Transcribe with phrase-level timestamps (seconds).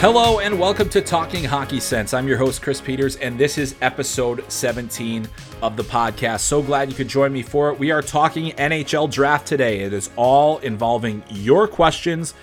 [0.00, 2.14] Hello and welcome to Talking Hockey Sense.
[2.14, 5.28] I'm your host, Chris Peters, and this is episode 17
[5.60, 6.42] of the podcast.
[6.42, 7.80] So glad you could join me for it.
[7.80, 9.80] We are talking NHL draft today.
[9.80, 12.34] It is all involving your questions,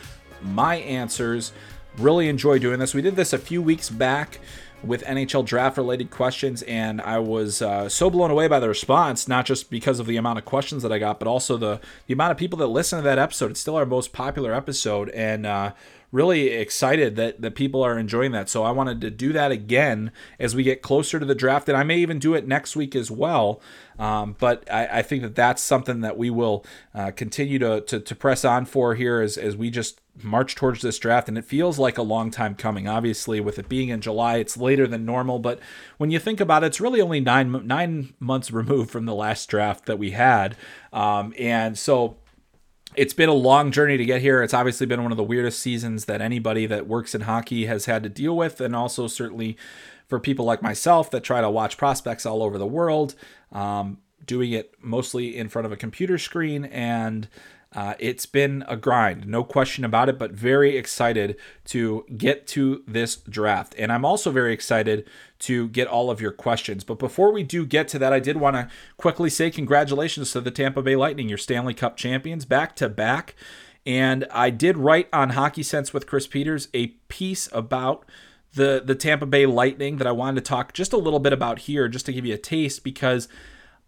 [0.42, 1.54] my answers.
[1.98, 2.94] Really enjoy doing this.
[2.94, 4.40] We did this a few weeks back
[4.84, 9.30] with NHL draft related questions, and I was uh, so blown away by the response,
[9.30, 12.14] not just because of the amount of questions that I got, but also the, the
[12.14, 13.52] amount of people that listen to that episode.
[13.52, 15.72] It's still our most popular episode, and uh,
[16.16, 18.48] really excited that, that people are enjoying that.
[18.48, 21.78] So I wanted to do that again as we get closer to the draft, and
[21.78, 23.62] I may even do it next week as well.
[24.00, 28.00] Um, but I, I, think that that's something that we will uh, continue to, to,
[28.02, 31.30] to, press on for here as, as we just march towards this draft.
[31.30, 32.90] And it feels like a long time coming.
[32.90, 35.40] Obviously, with it being in July, it's later than normal.
[35.40, 35.60] But
[35.98, 39.50] when you think about it, it's really only nine nine months removed from the last
[39.50, 40.58] draft that we had.
[40.92, 42.18] Um, and so
[42.98, 44.42] it's been a long journey to get here.
[44.42, 47.86] It's obviously been one of the weirdest seasons that anybody that works in hockey has
[47.86, 49.58] had to deal with, and also certainly
[50.08, 53.16] for people like myself that try to watch prospects all over the world,
[53.52, 57.28] um, doing it mostly in front of a computer screen and
[57.76, 62.84] uh, it's been a grind, no question about it, but very excited to get to
[62.88, 63.76] this draft.
[63.78, 65.06] And I'm also very excited
[65.40, 66.86] to get all of your questions.
[66.86, 70.42] But before we do get to that, I did want to quickly say congratulations to
[70.42, 73.36] the Tampa Bay Lightning, your Stanley Cup champions, back to back.
[73.86, 78.06] And I did write on Hockey Sense with Chris Peters a piece about
[78.54, 81.60] the the Tampa Bay Lightning that I wanted to talk just a little bit about
[81.60, 83.28] here, just to give you a taste, because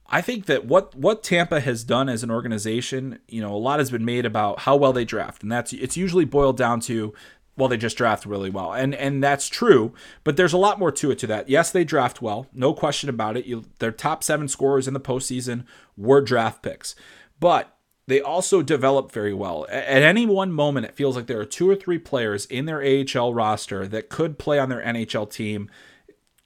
[0.09, 3.79] I think that what what Tampa has done as an organization, you know, a lot
[3.79, 7.13] has been made about how well they draft, and that's it's usually boiled down to
[7.57, 9.94] well, they just draft really well, and and that's true.
[10.23, 11.50] But there's a lot more to it to that.
[11.50, 13.46] Yes, they draft well, no question about it.
[13.46, 15.66] You, their top seven scorers in the postseason
[15.97, 16.96] were draft picks,
[17.40, 17.75] but
[18.07, 19.66] they also develop very well.
[19.69, 22.81] At any one moment, it feels like there are two or three players in their
[22.81, 25.69] AHL roster that could play on their NHL team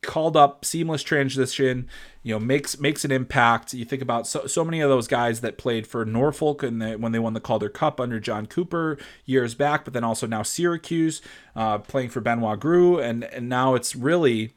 [0.01, 1.87] called up, seamless transition,
[2.23, 3.73] you know, makes makes an impact.
[3.73, 7.11] You think about so, so many of those guys that played for Norfolk and when
[7.11, 11.21] they won the Calder Cup under Jon Cooper years back, but then also now Syracuse,
[11.55, 14.53] uh, playing for Benoit Groulx, and and now it's really.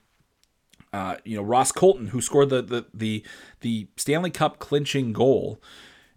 [0.93, 3.25] Uh, you know Ross Colton, who scored the, the the
[3.63, 5.61] the Stanley Cup clinching goal,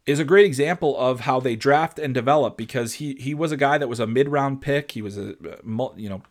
[0.06, 3.58] is a great example of how they draft and develop because he he was a
[3.58, 4.92] guy that was a mid round pick.
[4.92, 5.36] He was a
[5.96, 6.22] you know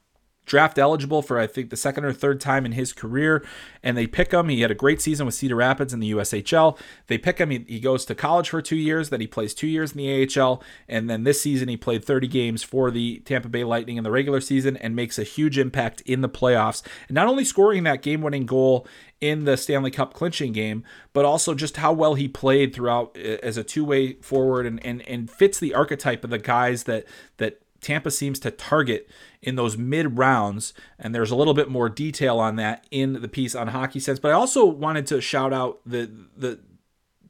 [0.46, 3.44] draft eligible for I think the second or third time in his career,
[3.82, 4.48] and they pick him.
[4.48, 6.78] He had a great season with Cedar Rapids in the USHL.
[7.08, 7.50] They pick him.
[7.50, 9.10] He, he goes to college for two years.
[9.10, 12.28] Then he plays two years in the AHL, and then this season he played 30
[12.28, 16.00] games for the Tampa Bay Lightning in the regular season and makes a huge impact
[16.02, 16.82] in the playoffs.
[17.08, 18.86] And not only scoring that game-winning goal
[19.20, 23.38] in the Stanley Cup clinching game, but also just how well he played throughout uh,
[23.42, 27.04] as a two-way forward and, and, and fits the archetype of the guys that
[27.38, 29.08] that Tampa seems to target
[29.42, 33.28] in those mid rounds, and there's a little bit more detail on that in the
[33.28, 34.18] piece on Hockey Sense.
[34.18, 36.60] But I also wanted to shout out the the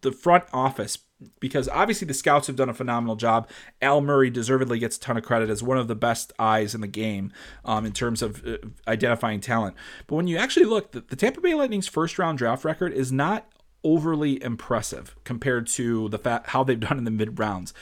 [0.00, 0.98] the front office
[1.40, 3.48] because obviously the scouts have done a phenomenal job.
[3.80, 6.80] Al Murray deservedly gets a ton of credit as one of the best eyes in
[6.80, 7.32] the game
[7.64, 9.74] um, in terms of uh, identifying talent.
[10.06, 13.10] But when you actually look, the, the Tampa Bay Lightning's first round draft record is
[13.10, 13.46] not
[13.82, 17.72] overly impressive compared to the fact how they've done in the mid rounds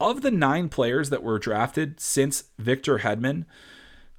[0.00, 3.44] of the nine players that were drafted since Victor Hedman,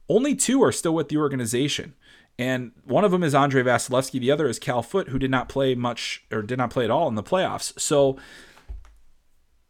[0.09, 1.93] only two are still with the organization.
[2.39, 4.19] And one of them is Andrei Vasilevskiy.
[4.19, 6.91] The other is Cal Foote, who did not play much or did not play at
[6.91, 7.79] all in the playoffs.
[7.79, 8.17] So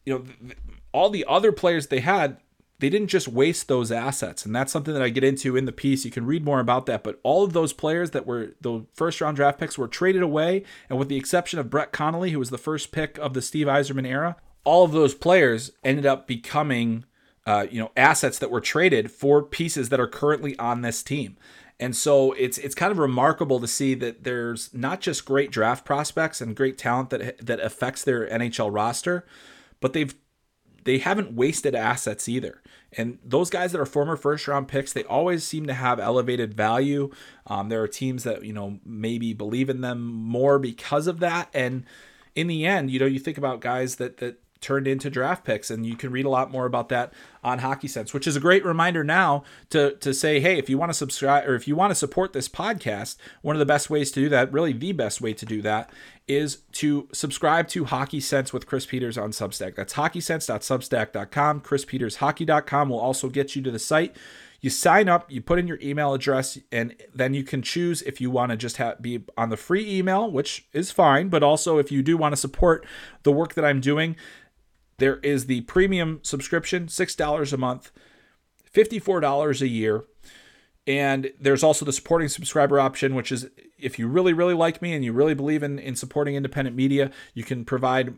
[0.06, 0.54] you know,
[0.94, 2.38] all the other players they had,
[2.80, 4.46] they didn't just waste those assets.
[4.46, 6.06] And that's something that I get into in the piece.
[6.06, 7.04] You can read more about that.
[7.04, 10.64] But all of those players that were the first round draft picks were traded away.
[10.90, 13.68] And with the exception of Brett Connolly, who was the first pick of the Steve
[13.68, 17.06] Yzerman era, all of those players ended up becoming,
[17.46, 21.38] uh, you know, assets that were traded for pieces that are currently on this team.
[21.80, 25.86] And so it's it's kind of remarkable to see that there's not just great draft
[25.86, 29.26] prospects and great talent that that affects their NHL roster,
[29.80, 30.14] but they've
[30.84, 32.62] they haven't wasted assets either.
[32.92, 36.54] And those guys that are former first round picks, they always seem to have elevated
[36.54, 37.10] value.
[37.46, 41.48] Um, there are teams that you know maybe believe in them more because of that.
[41.54, 41.86] And
[42.36, 45.70] in the end, you know, you think about guys that that turned into draft picks
[45.70, 47.14] and you can read a lot more about that
[47.44, 50.78] on hockey sense which is a great reminder now to to say hey if you
[50.78, 53.90] want to subscribe or if you want to support this podcast one of the best
[53.90, 55.90] ways to do that really the best way to do that
[56.28, 59.76] is to subscribe to hockey sense with chris peters on substack.
[59.76, 64.16] That's hockeysense.substack.com chrispetershockey.com will also get you to the site.
[64.60, 68.20] You sign up, you put in your email address, and then you can choose if
[68.20, 71.78] you want to just have, be on the free email, which is fine, but also
[71.78, 72.86] if you do want to support
[73.22, 74.16] the work that I'm doing,
[74.98, 77.92] there is the premium subscription, $6 a month,
[78.74, 80.06] $54 a year.
[80.86, 84.94] And there's also the supporting subscriber option, which is if you really, really like me
[84.94, 88.16] and you really believe in, in supporting independent media, you can provide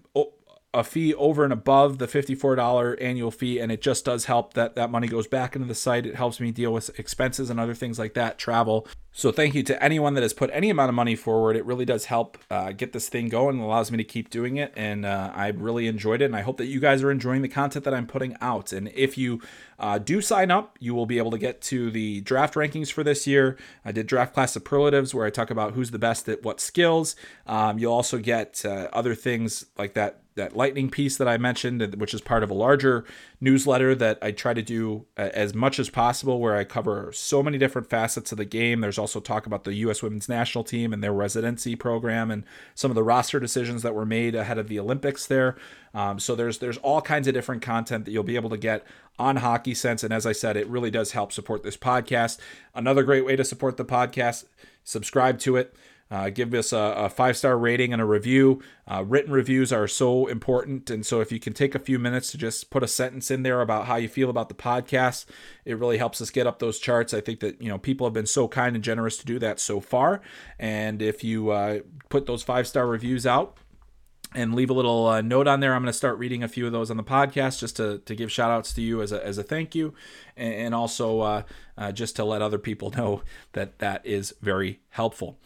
[0.73, 4.75] a fee over and above the $54 annual fee and it just does help that
[4.75, 7.73] that money goes back into the site it helps me deal with expenses and other
[7.73, 10.95] things like that travel so thank you to anyone that has put any amount of
[10.95, 11.55] money forward.
[11.55, 14.57] It really does help uh, get this thing going and allows me to keep doing
[14.57, 17.41] it and uh, i really enjoyed it and i hope that you guys are enjoying
[17.41, 18.71] the content that i'm putting out.
[18.71, 19.41] And if you
[19.79, 23.03] uh, do sign up you will be able to get to the draft rankings for
[23.03, 23.57] this year.
[23.83, 27.15] I did draft class superlatives where i talk about who's the best at what skills.
[27.47, 31.95] Um, you'll also get uh, other things like that that lightning piece that I mentioned,
[31.95, 33.05] which is part of a larger
[33.39, 37.43] newsletter that I try to do uh, as much as possible, where I cover so
[37.43, 38.81] many different facets of the game.
[38.81, 40.01] There's also talk about the U.S.
[40.01, 42.43] Women's National Team and their residency program, and
[42.73, 45.55] some of the roster decisions that were made ahead of the Olympics there.
[45.93, 48.85] Um, so there's there's all kinds of different content that you'll be able to get
[49.17, 52.39] on Hockey Sense, and as I said, it really does help support this podcast.
[52.73, 54.45] Another great way to support the podcast:
[54.83, 55.75] subscribe to it.
[56.11, 58.61] Uh, give us a, a five star rating and a review.
[58.87, 60.89] Uh, written reviews are so important.
[60.89, 63.43] And so, if you can take a few minutes to just put a sentence in
[63.43, 65.25] there about how you feel about the podcast,
[65.65, 67.13] it really helps us get up those charts.
[67.13, 69.59] I think that, you know, people have been so kind and generous to do that
[69.59, 70.21] so far.
[70.57, 71.79] And if you uh,
[72.09, 73.57] put those five star reviews out,
[74.35, 75.73] and leave a little uh, note on there.
[75.73, 78.15] I'm going to start reading a few of those on the podcast just to, to
[78.15, 79.93] give shout outs to you as a, as a thank you.
[80.37, 81.43] And, and also uh,
[81.77, 83.23] uh, just to let other people know
[83.53, 85.39] that that is very helpful.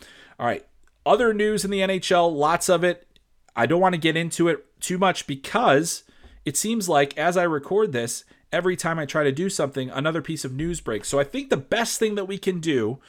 [0.44, 0.66] All right.
[1.06, 3.08] Other news in the NHL, lots of it.
[3.56, 6.04] I don't want to get into it too much because
[6.44, 10.22] it seems like as I record this, every time I try to do something, another
[10.22, 11.08] piece of news breaks.
[11.08, 13.00] So I think the best thing that we can do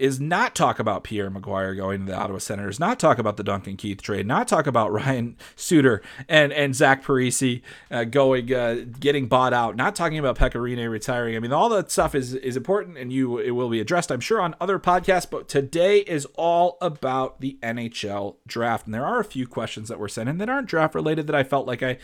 [0.00, 3.44] is not talk about Pierre McGuire going to the Ottawa Senators, not talk about the
[3.44, 7.60] Duncan Keith trade, not talk about Ryan Suter and and Zach Parise
[7.90, 11.36] uh, going uh, getting bought out, not talking about Pekka Rinne retiring.
[11.36, 14.20] I mean, all that stuff is is important, and you it will be addressed, I'm
[14.20, 15.30] sure, on other podcasts.
[15.30, 19.98] But today is all about the NHL draft, and there are a few questions that
[19.98, 21.98] were sent in that aren't draft related that I felt like I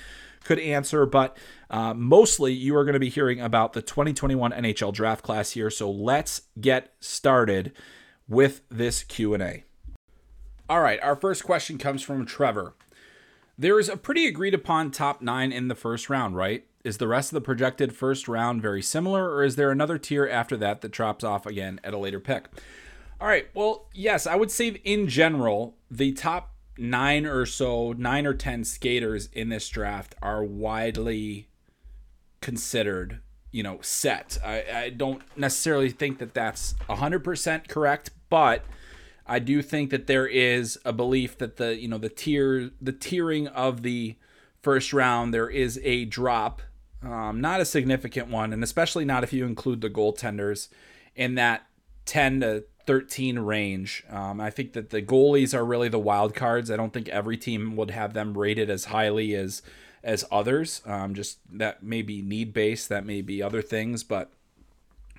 [0.47, 1.37] could answer, but
[1.71, 5.71] uh, mostly you are going to be hearing about the 2021 NHL draft class here.
[5.71, 7.73] So let's get started
[8.29, 9.65] with this Q&A.
[10.69, 12.75] All right, our first question comes from Trevor.
[13.59, 16.65] There is a pretty agreed upon top 9 in the first round, right?
[16.85, 20.29] Is the rest of the projected first round very similar or is there another tier
[20.29, 22.49] after that that drops off again at a later pick?
[23.21, 28.27] All right, well, yes, I would say in general, the top nine or so, nine
[28.27, 31.49] or 10 skaters in this draft are widely
[32.41, 34.39] considered, you know, set.
[34.45, 38.65] I, I don't necessarily think that that's 100% correct, but
[39.27, 42.93] I do think that there is a belief that the, you know, the tier, the
[42.93, 44.17] tiering of the
[44.63, 46.63] first round, there is a drop,
[47.03, 50.69] um, not a significant one, and especially not if you include the goaltenders
[51.15, 51.67] in that
[52.05, 54.05] 10 to 13 range.
[54.09, 56.71] Um, I think that the goalies are really the wild cards.
[56.71, 59.63] I don't think every team would have them rated as highly as
[60.03, 60.83] as others.
[60.87, 64.31] Um, just that may be need based, that may be other things, but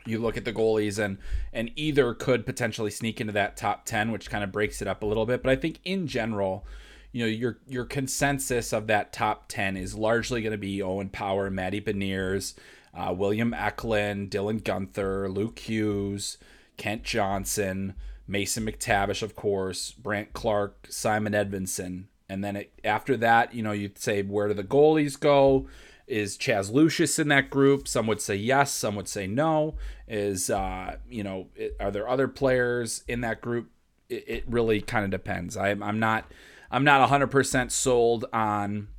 [0.07, 1.17] you look at the goalies and
[1.51, 5.03] and either could potentially sneak into that top 10 which kind of breaks it up
[5.03, 6.65] a little bit but i think in general
[7.11, 11.09] you know your your consensus of that top 10 is largely going to be owen
[11.09, 12.53] power matty beniers
[12.93, 16.37] uh, william eklund dylan Guenther, luke hughes
[16.77, 17.95] Kent Johnson,
[18.27, 22.05] Mason McTavish, of course, Brandt Clarke, Simon Edvinsson.
[22.29, 25.67] And then it, after that, you know, you'd say, where do the goalies go?
[26.07, 27.87] Is Chaz Lucius in that group?
[27.87, 29.75] Some would say yes, some would say no.
[30.07, 33.69] Is, uh, you know, it, are there other players in that group?
[34.09, 35.57] It, it really kind of depends.
[35.57, 36.31] I, I'm not,
[36.69, 38.89] I'm not 100% sold on,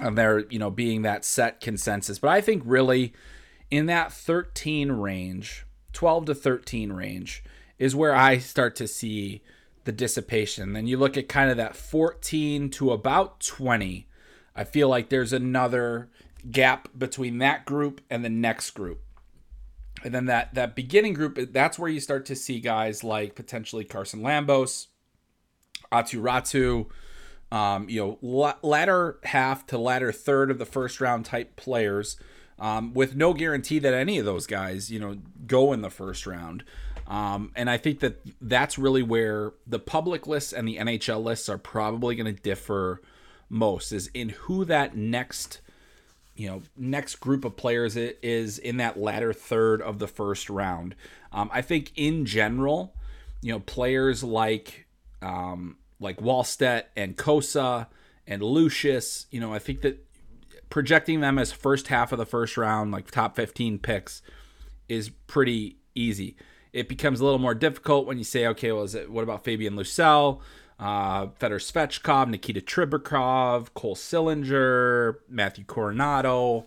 [0.00, 2.18] on there, you know, being that set consensus.
[2.18, 3.12] But I think really
[3.70, 7.44] in that 13 range, 12 to 13 range,
[7.78, 9.42] is where I start to see
[9.84, 10.72] the dissipation.
[10.72, 14.06] Then you look at kind of that 14 to about 20.
[14.54, 16.08] I feel like there's another
[16.50, 19.00] gap between that group and the next group.
[20.04, 23.84] And then that that beginning group, that's where you start to see guys like potentially
[23.84, 24.88] Carson Lambos,
[25.92, 26.86] Aatu Räty,
[27.52, 32.16] um, you know, latter half to latter third of the first round type players,
[32.62, 35.16] um, with no guarantee that any of those guys, you know,
[35.48, 36.62] go in the first round.
[37.08, 41.48] Um, and I think that that's really where the public lists and the NHL lists
[41.48, 43.02] are probably going to differ
[43.50, 45.60] most is in who that next
[46.34, 50.94] you know next group of players is in that latter third of the first round.
[51.32, 52.94] Um, I think in general,
[53.42, 54.86] you know, players like
[55.20, 57.88] um, like Wallstedt and Cossa
[58.26, 60.06] and Lucius, you know, I think that
[60.72, 64.22] projecting them as first half of the first round, like top 15 picks,
[64.88, 66.34] is pretty easy.
[66.72, 69.44] It becomes a little more difficult when you say, okay, well, is it what about
[69.44, 70.40] Fabian Lysell,
[70.80, 76.64] uh, Fedor Svechkov, Nikita Chibrikov, Cole Sillinger, Matthew Coronato,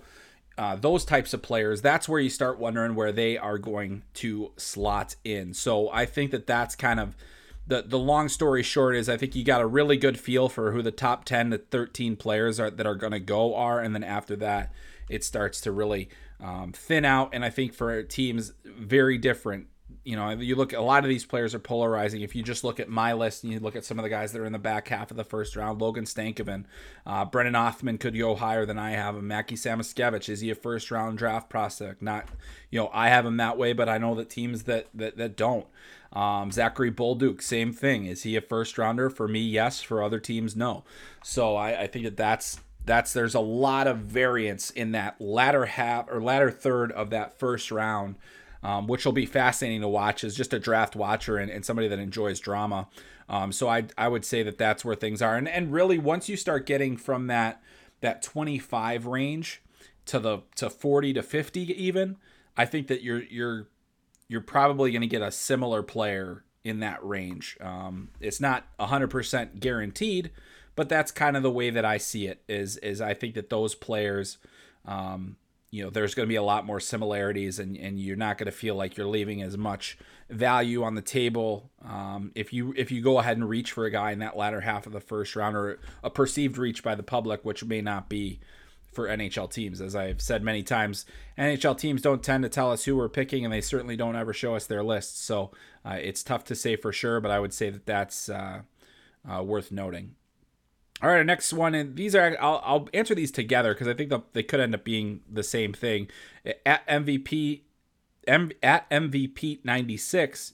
[0.56, 1.82] uh, those types of players.
[1.82, 5.56] That's where you start wondering where they are going to slot in.
[5.56, 7.16] So I think that that's kind of
[7.68, 10.72] the the long story short is I think you got a really good feel for
[10.72, 13.94] who the top 10 to 13 players are that are going to go are and
[13.94, 14.72] then after that
[15.10, 19.68] it starts to really um, thin out and I think for teams very different
[20.06, 22.22] you know, you look a lot of these players are polarizing.
[22.22, 24.32] If you just look at my list and you look at some of the guys
[24.32, 26.66] that are in the back half of the first round, Logan Stankoven,
[27.08, 29.28] uh, Brennan Othmann could go higher than I have him.
[29.28, 32.04] Mackie Samoskevich, is he a first round draft prospect?
[32.04, 32.28] Not,
[32.70, 35.36] you know, I have him that way, but I know that teams that that, that
[35.36, 35.66] don't.
[36.16, 38.06] Um, Zachary Bolduc, same thing.
[38.06, 39.10] Is he a first rounder?
[39.10, 39.82] For me, yes.
[39.82, 40.84] For other teams, no.
[41.24, 45.66] So I, I think that that's that's there's a lot of variance in that latter
[45.66, 48.16] half or latter third of that first round
[48.66, 51.88] um, which will be fascinating to watch as just a draft watcher and, and somebody
[51.88, 52.88] that enjoys drama.
[53.30, 55.38] Um, so I, I would say that that's where things are.
[55.38, 57.62] And, and really, once you start getting from that
[58.02, 59.62] that 25 range
[60.08, 62.18] to the to 40 to 50 even,
[62.58, 63.68] I think that you're you're
[64.28, 67.58] you're probably going to get a similar player in that range.
[67.62, 70.32] Um, it's not 100% guaranteed,
[70.76, 72.42] but that's kind of the way that I see it.
[72.48, 74.38] Is is I think that those players
[74.86, 75.38] um,
[75.76, 78.46] you know there's going to be a lot more similarities and, and you're not going
[78.46, 79.98] to feel like you're leaving as much
[80.30, 83.92] value on the table um, if you if you go ahead and reach for a
[83.92, 87.04] guy in that latter half of the first round or a perceived reach by the
[87.04, 88.40] public which may not be
[88.96, 91.06] for NHL teams as I've said many times
[91.38, 94.34] NHL teams don't tend to tell us who we're picking and they certainly don't ever
[94.34, 95.52] show us their lists so
[95.86, 98.62] uh, it's tough to say for sure but I would say that that's uh,
[99.30, 100.16] uh, worth noting
[101.02, 103.94] all right, our next one, and these are I'll, I'll answer these together because I
[103.94, 106.08] think they could end up being the same thing.
[106.66, 107.62] At MVP,
[108.26, 110.54] M, at MVP ninety six,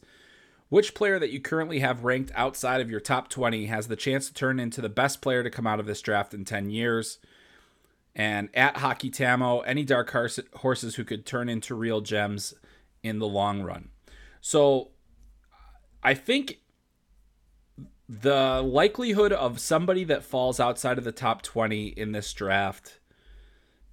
[0.70, 4.28] which player that you currently have ranked outside of your top twenty has the chance
[4.28, 7.20] to turn into the best player to come out of this draft in ten years?
[8.16, 12.54] And at Hockey Tamo, any dark horses who could turn into real gems
[13.04, 13.90] in the long run.
[14.42, 14.90] So,
[16.04, 16.60] I think
[18.10, 23.00] the likelihood of somebody that falls outside of the top 20 in this draft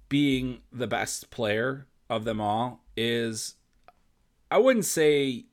[0.09, 3.55] being the best player of them all is
[4.51, 5.45] I wouldn't say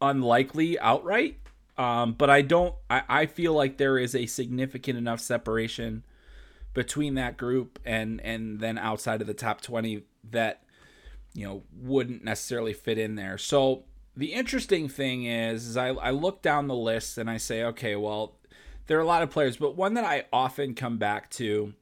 [0.00, 1.38] unlikely outright.
[1.76, 6.04] Um, but I don't I, I feel like there is a significant enough separation
[6.74, 10.62] between that group and and then outside of the top 20 that
[11.32, 13.38] you know wouldn't necessarily fit in there.
[13.38, 13.84] So
[14.16, 17.96] the interesting thing is, is I, I look down the list and I say, okay,
[17.96, 18.36] well,
[18.86, 21.74] there are a lot of players, but one that I often come back to,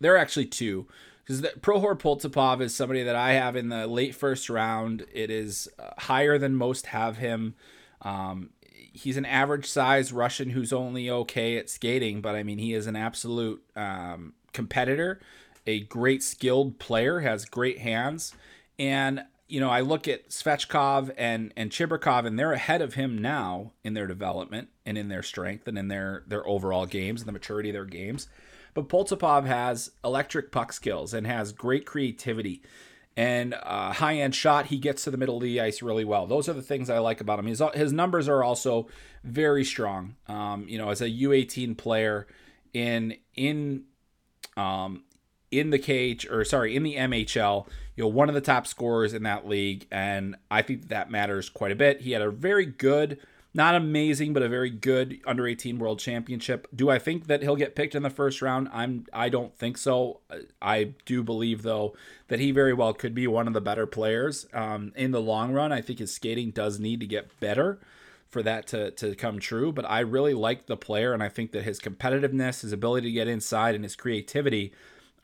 [0.00, 0.86] there are actually two.
[1.24, 5.04] Because Prokhor Poltapov is somebody that I have in the late first round.
[5.12, 7.54] It is uh, higher than most have him.
[8.00, 8.50] Um,
[8.98, 12.86] he's an average size Russian who's only okay at skating, but I mean, he is
[12.86, 15.20] an absolute um, competitor,
[15.66, 18.34] a great skilled player, has great hands.
[18.78, 23.16] And you know, I look at Svechkov and and Chibrikov, and they're ahead of him
[23.16, 27.28] now in their development and in their strength and in their their overall games and
[27.28, 28.28] the maturity of their games.
[28.74, 32.62] But Poltapov has electric puck skills and has great creativity,
[33.18, 34.66] and uh, high end shot.
[34.66, 36.28] He gets to the middle of the ice really well.
[36.28, 37.46] Those are the things I like about him.
[37.46, 38.86] His his numbers are also
[39.24, 40.14] very strong.
[40.28, 42.28] Um, you know, as a U18 player
[42.72, 43.82] in in
[44.56, 45.02] um,
[45.50, 49.12] in the cage or sorry in the MHL, you know, one of the top scorers
[49.12, 52.02] in that league, and I think that matters quite a bit.
[52.02, 53.18] He had a very good
[53.54, 56.68] not amazing, but a very good under 18 world championship.
[56.74, 58.68] Do I think that he'll get picked in the first round?
[58.72, 60.20] I'm I don't think so.
[60.60, 61.96] I do believe though
[62.28, 65.52] that he very well could be one of the better players um, in the long
[65.52, 65.72] run.
[65.72, 67.78] I think his skating does need to get better
[68.28, 69.72] for that to, to come true.
[69.72, 73.12] But I really like the player, and I think that his competitiveness, his ability to
[73.12, 74.72] get inside, and his creativity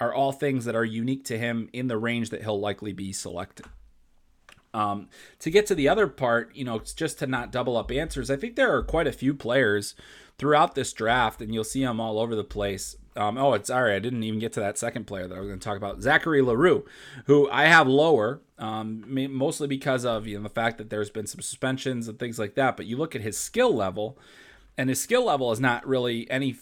[0.01, 3.13] are all things that are unique to him in the range that he'll likely be
[3.13, 3.67] selected.
[4.75, 8.31] Um, to get to the other part, you know, just to not double up answers,
[8.31, 9.95] I think there are quite a few players
[10.37, 12.97] throughout this draft, and you'll see them all over the place.
[13.17, 15.47] Um, oh, it's sorry, I didn't even get to that second player that I was
[15.47, 16.83] going to talk about, Zachary L'Heureux,
[17.27, 21.29] who I have lower, um, mostly because of you know the fact that there's been
[21.29, 22.77] some suspensions and things like that.
[22.77, 24.19] But you look at his skill level,
[24.77, 26.57] and his skill level is not really any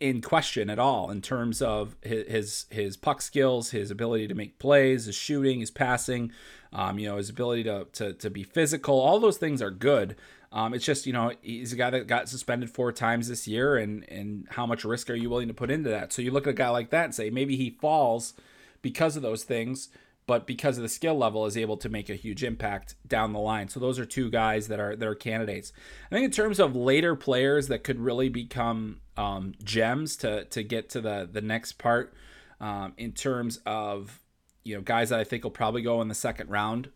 [0.00, 4.60] in question at all in terms of his his puck skills, his ability to make
[4.60, 6.30] plays, his shooting, his passing,
[6.76, 9.00] um, you know, his ability to, to to be physical.
[9.00, 10.14] All those things are good.
[10.52, 13.76] Um, it's just you know he's a guy that got suspended four times this year,
[13.76, 16.12] and and how much risk are you willing to put into that?
[16.12, 18.34] So you look at a guy like that and say maybe he falls
[18.82, 19.88] because of those things
[20.26, 23.38] but because of the skill level is able to make a huge impact down the
[23.38, 23.68] line.
[23.68, 25.72] So those are two guys that are that are candidates.
[26.10, 30.62] I think in terms of later players that could really become um, gems to to
[30.62, 32.12] get to the the next part
[32.60, 34.20] um, in terms of
[34.66, 36.90] you know guys that I think will probably go in the second round.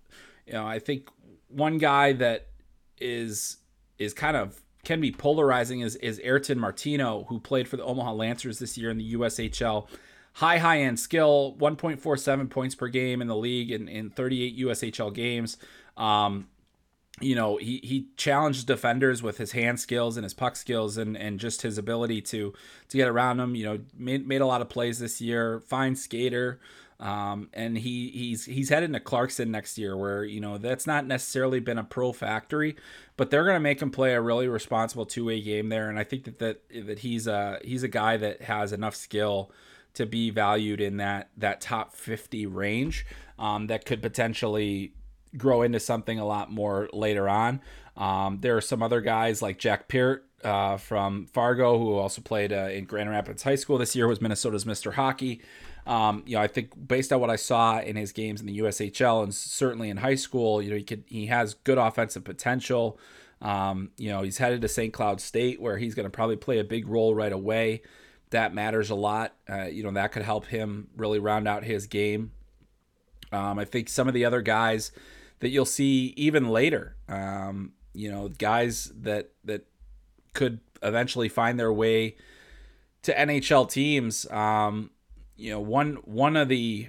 [0.46, 1.08] You know, I think
[1.48, 2.48] one guy that
[2.98, 3.58] is
[3.98, 8.12] is kind of can be polarizing is is Ayrton Martino, who played for the Omaha
[8.12, 9.88] Lancers this year in the USHL
[10.34, 15.12] high high end skill 1.47 points per game in the league in, in 38 ushl
[15.12, 15.56] games.
[15.96, 16.48] Um,
[17.20, 21.16] you know he, he challenged defenders with his hand skills and his puck skills and,
[21.16, 22.54] and just his ability to
[22.88, 23.54] to get around them.
[23.54, 25.60] You know made, made a lot of plays this year.
[25.60, 26.60] Fine skater
[27.00, 31.06] um, and he he's he's headed to Clarkson next year, where you know that's not
[31.06, 32.76] necessarily been a pro factory,
[33.16, 35.88] but they're going to make him play a really responsible two way game there.
[35.88, 39.50] And I think that that that he's a he's a guy that has enough skill
[39.94, 43.06] to be valued in that that top 50 range
[43.38, 44.92] um, that could potentially
[45.36, 47.62] grow into something a lot more later on.
[47.96, 52.52] Um, there are some other guys like Jack Peart uh, from Fargo, who also played
[52.52, 54.94] uh, in Grand Rapids High School this year, was Minnesota's Mr.
[54.94, 55.40] Hockey.
[55.86, 58.58] Um, you know, I think based on what I saw in his games in the
[58.58, 62.98] USHL and certainly in high school, you know, he could he has good offensive potential.
[63.42, 64.92] Um, you know, he's headed to St.
[64.92, 67.82] Cloud State, where he's going to probably play a big role right away
[68.30, 69.34] that matters a lot.
[69.48, 72.32] Uh, you know, that could help him really round out his game.
[73.32, 74.92] Um, I think some of the other guys
[75.40, 79.66] that you'll see even later, um, you know, guys that that
[80.32, 82.16] could eventually find their way
[83.02, 84.30] to NHL teams.
[84.30, 84.90] Um,
[85.40, 86.88] you know, one one of the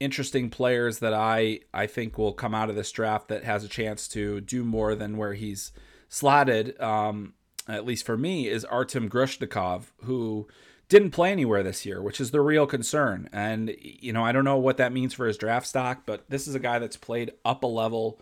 [0.00, 3.68] interesting players that I I think will come out of this draft that has a
[3.68, 5.72] chance to do more than where he's
[6.08, 7.34] slotted um,
[7.68, 10.48] at least for me, is Artem Grushnikov, who
[10.88, 13.28] didn't play anywhere this year, which is the real concern.
[13.30, 16.48] And, you know, I don't know what that means for his draft stock, but this
[16.48, 18.20] is a guy that's played up a level,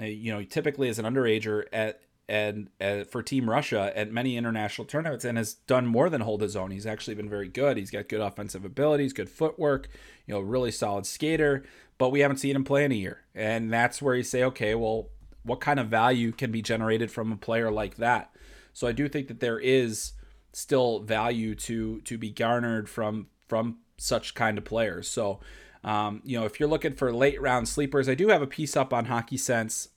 [0.00, 4.36] uh, you know, typically as an underager at and uh, for Team Russia at many
[4.36, 6.70] international tournaments and has done more than hold his own.
[6.70, 7.76] He's actually been very good.
[7.76, 9.88] He's got good offensive abilities, good footwork,
[10.26, 11.64] you know, really solid skater,
[11.98, 13.22] but we haven't seen him play in a year.
[13.34, 15.10] And that's where you say, okay, well,
[15.44, 18.34] what kind of value can be generated from a player like that?
[18.72, 20.12] So I do think that there is
[20.52, 25.08] still value to to be garnered from from such kind of players.
[25.08, 25.40] So
[25.84, 28.76] um, you know, if you're looking for late round sleepers, I do have a piece
[28.76, 29.88] up on Hockey Sense.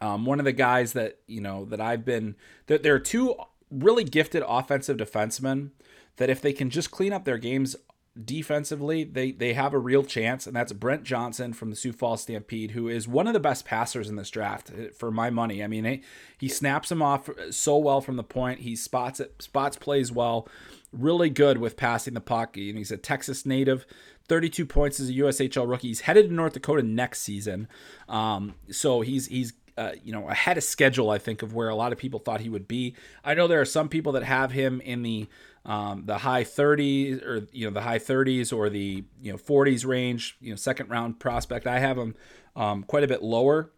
[0.00, 2.36] Um, one of the guys that you know that I've been
[2.66, 3.34] there, there are two
[3.70, 5.70] really gifted offensive defensemen
[6.16, 7.76] that if they can just clean up their games
[8.24, 12.22] defensively, they they have a real chance, and that's Brent Johnson from the Sioux Falls
[12.22, 15.62] Stampede, who is one of the best passers in this draft eh, for my money.
[15.62, 16.02] I mean, he,
[16.38, 18.60] he snaps him off so well from the point.
[18.60, 20.48] He spots it, spots plays well,
[20.92, 22.56] really good with passing the puck.
[22.56, 23.86] And he's a Texas native.
[24.28, 25.88] 32 points as a USHL rookie.
[25.88, 27.66] He's headed to North Dakota next season,
[28.08, 31.10] um, so he's he's uh, you know ahead of schedule.
[31.10, 32.94] I think of where a lot of people thought he would be.
[33.24, 35.28] I know there are some people that have him in the
[35.64, 39.86] um, the high 30s or you know the high 30s or the you know 40s
[39.86, 42.14] range you know second round prospect i have him
[42.56, 43.70] um, quite a bit lower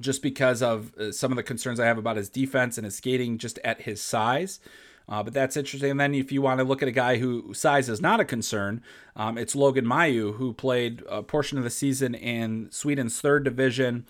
[0.00, 2.96] just because of uh, some of the concerns i have about his defense and his
[2.96, 4.60] skating just at his size
[5.08, 5.92] Uh, but that's interesting.
[5.92, 8.26] And then if you want to look at a guy who size is not a
[8.26, 8.82] concern,
[9.16, 14.04] um, it's Logan Mailloux, who played a portion of the season in Sweden's third division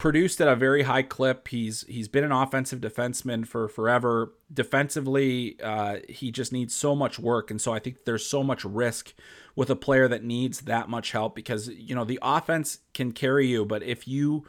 [0.00, 1.46] produced at a very high clip.
[1.48, 4.32] He's he's been an offensive defenseman for forever.
[4.52, 8.64] Defensively, uh, he just needs so much work, and so I think there's so much
[8.64, 9.14] risk
[9.54, 13.46] with a player that needs that much help because you know the offense can carry
[13.46, 14.46] you, but if you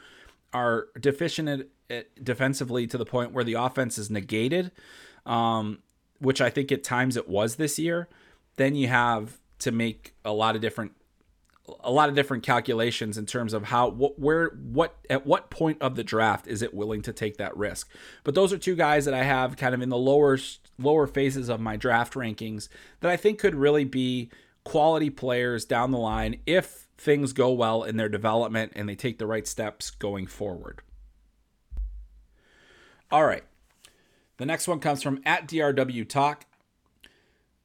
[0.53, 4.71] are deficient at, at defensively to the point where the offense is negated,
[5.25, 5.79] um,
[6.19, 8.07] which I think at times it was this year,
[8.55, 10.93] then you have to make a lot of different
[11.81, 15.81] a lot of different calculations in terms of how what where what at what point
[15.81, 17.89] of the draft is it willing to take that risk.
[18.23, 20.37] But those are two guys that i have kind of in the lower
[20.79, 22.67] lower phases of my draft rankings
[23.01, 24.31] that i think could really be
[24.63, 29.17] quality players down the line if things go well in their development and they take
[29.17, 30.81] the right steps going forward.
[33.09, 33.43] All right.
[34.37, 36.45] The next one comes from at drw talk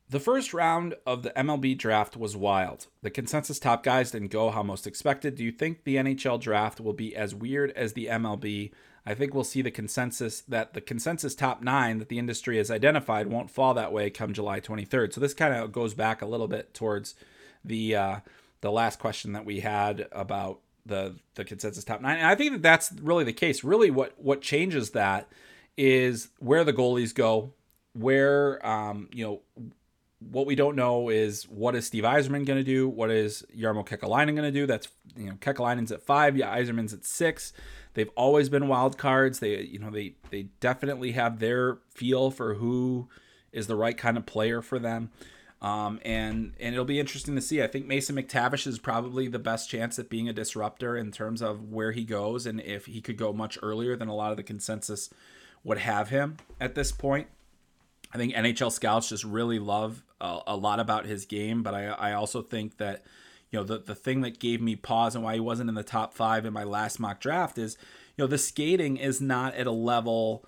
[0.08, 2.86] the first round of the MLB draft was wild.
[3.02, 5.34] The consensus top guys didn't go how most expected.
[5.34, 8.70] Do you think the NHL draft will be as weird as the MLB?
[9.04, 12.70] I think we'll see the consensus that the consensus top nine that the industry has
[12.70, 15.12] identified won't fall that way come July 23rd.
[15.12, 17.14] So this kind of goes back a little bit towards
[17.64, 18.16] the uh,
[18.60, 22.18] the last question that we had about the the consensus top nine.
[22.18, 23.64] And I think that that's really the case.
[23.64, 25.28] Really, what what changes that
[25.76, 27.52] is where the goalies go,
[27.92, 29.72] where um, you know
[30.20, 32.88] what we don't know is what is Steve Yzerman going to do?
[32.88, 34.66] What is Jarmo Kekalainen going to do?
[34.66, 37.52] That's you know Kekalainen's at five, yeah, Yzerman's at six.
[37.94, 39.40] They've always been wild cards.
[39.40, 43.08] They you know they they definitely have their feel for who
[43.52, 45.10] is the right kind of player for them.
[45.62, 47.62] Um, and and it'll be interesting to see.
[47.62, 51.42] I think Mason McTavish is probably the best chance at being a disruptor in terms
[51.42, 54.36] of where he goes and if he could go much earlier than a lot of
[54.36, 55.10] the consensus
[55.64, 57.28] would have him at this point.
[58.12, 61.86] I think NHL scouts just really love a, a lot about his game, but I,
[61.86, 63.04] I also think that
[63.50, 65.82] you know the the thing that gave me pause and why he wasn't in the
[65.82, 67.76] top five in my last mock draft is
[68.16, 70.44] you know the skating is not at a level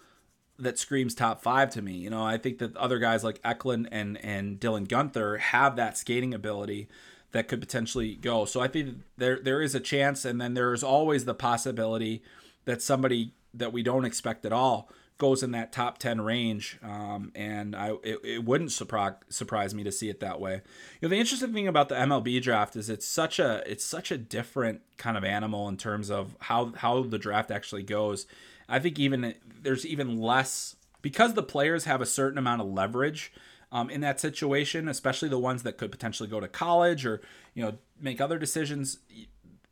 [0.58, 1.92] that screams top five to me.
[1.92, 5.96] You know, I think that other guys like Eklund and and Dylan guenther have that
[5.96, 6.88] skating ability
[7.32, 8.44] that could potentially go.
[8.44, 12.22] So I think there there is a chance, and then there is always the possibility
[12.64, 17.32] that somebody that we don't expect at all goes in that top 10 range um,
[17.34, 20.62] and I it, it wouldn't surprise surprise me to see it that way.
[21.00, 24.10] You know the interesting thing about the MLB draft is it's such a it's such
[24.10, 28.26] a different kind of animal in terms of how how the draft actually goes.
[28.68, 33.32] I think even there's even less because the players have a certain amount of leverage
[33.72, 37.20] um, in that situation, especially the ones that could potentially go to college or
[37.54, 38.98] you know make other decisions.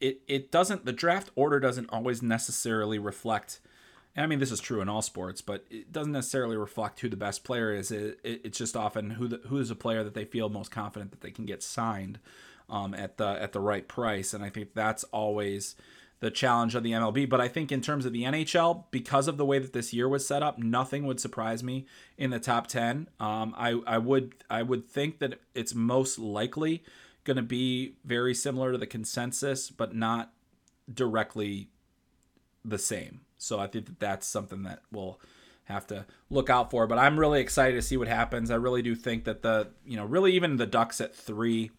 [0.00, 3.60] It it doesn't the draft order doesn't always necessarily reflect
[4.16, 7.16] I mean this is true in all sports, but it doesn't necessarily reflect who the
[7.16, 7.90] best player is.
[7.90, 10.70] It, it, it's just often who the, who is a player that they feel most
[10.70, 12.18] confident that they can get signed
[12.68, 15.76] um, at the at the right price, and I think that's always
[16.20, 17.28] the challenge of the MLB.
[17.28, 20.08] But I think in terms of the NHL, because of the way that this year
[20.08, 23.08] was set up, nothing would surprise me in the top ten.
[23.20, 26.82] Um, I I would I would think that it's most likely
[27.24, 30.32] going to be very similar to the consensus, but not
[30.92, 31.68] directly
[32.64, 33.20] the same.
[33.38, 35.20] So I think that that's something that we'll
[35.64, 36.86] have to look out for.
[36.86, 38.50] But I'm really excited to see what happens.
[38.50, 41.70] I really do think that the, you know, really even the Ducks at three,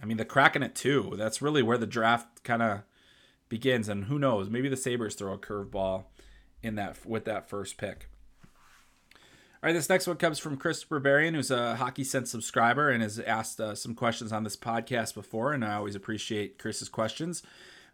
[0.00, 2.80] I mean, the Kraken at two, that's really where the draft kind of
[3.48, 3.88] begins.
[3.88, 6.04] And who knows, maybe the Sabres throw a curveball
[6.62, 8.08] in that with that first pick.
[9.62, 13.00] All right, this next one comes from Chris Barbarian, who's a Hockey Sense subscriber and
[13.00, 17.44] has asked uh, some questions on this podcast before, and I always appreciate Chris's questions.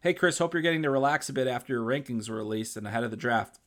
[0.01, 2.87] Hey, Chris, hope you're getting to relax a bit after your rankings were released and
[2.87, 3.59] ahead of the draft.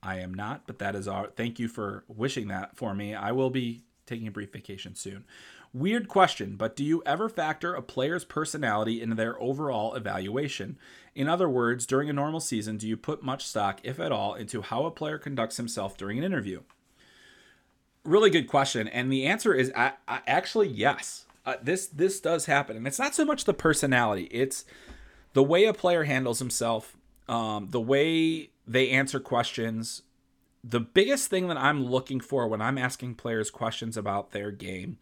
[0.00, 3.12] I am not, but that is our thank you for wishing that for me.
[3.12, 5.24] I will be taking a brief vacation soon.
[5.74, 10.78] Weird question, but do you ever factor a player's personality into their overall evaluation?
[11.16, 14.34] In other words, during a normal season, do you put much stock, if at all,
[14.34, 16.60] into how a player conducts himself during an interview?
[18.04, 21.26] Really good question, and the answer is I, I actually yes.
[21.44, 24.64] Uh, this this does happen, and it's not so much the personality; it's
[25.32, 26.96] the way a player handles himself,
[27.28, 30.02] um, the way they answer questions,
[30.62, 34.98] the biggest thing that I'm looking for when I'm asking players questions about their game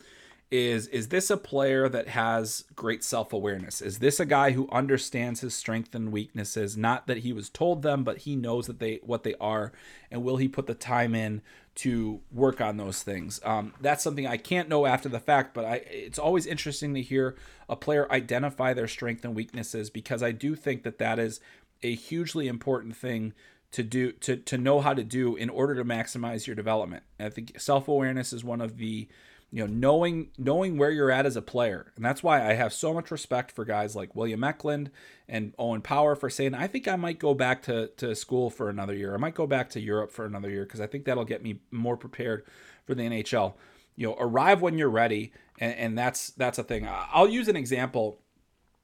[0.50, 3.82] is is this a player that has great self-awareness?
[3.82, 6.76] Is this a guy who understands his strengths and weaknesses?
[6.76, 9.72] Not that he was told them but he knows that they what they are
[10.10, 11.42] and will he put the time in
[11.78, 15.64] to work on those things um, that's something i can't know after the fact but
[15.64, 17.36] i it's always interesting to hear
[17.68, 21.40] a player identify their strengths and weaknesses because i do think that that is
[21.82, 23.32] a hugely important thing
[23.70, 27.02] to do to to know how to do in order to maximize your development.
[27.20, 29.08] I think self-awareness is one of the
[29.50, 31.92] you know knowing knowing where you're at as a player.
[31.96, 34.90] And that's why i have so much respect for guys like william eklund
[35.28, 38.68] and owen power for saying i think i might go back to, to school for
[38.68, 39.14] another year.
[39.14, 41.60] I might go back to europe for another year because i think that'll get me
[41.70, 42.44] more prepared
[42.86, 43.54] for the nhl
[43.96, 46.88] you know arrive when you're ready and, and that's that's a thing.
[46.88, 48.20] I'll use an example.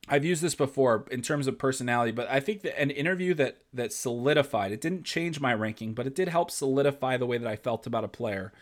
[0.07, 3.59] I've used this before in terms of personality, but I think that an interview that
[3.73, 7.49] that solidified it didn't change my ranking, but it did help solidify the way that
[7.49, 8.53] I felt about a player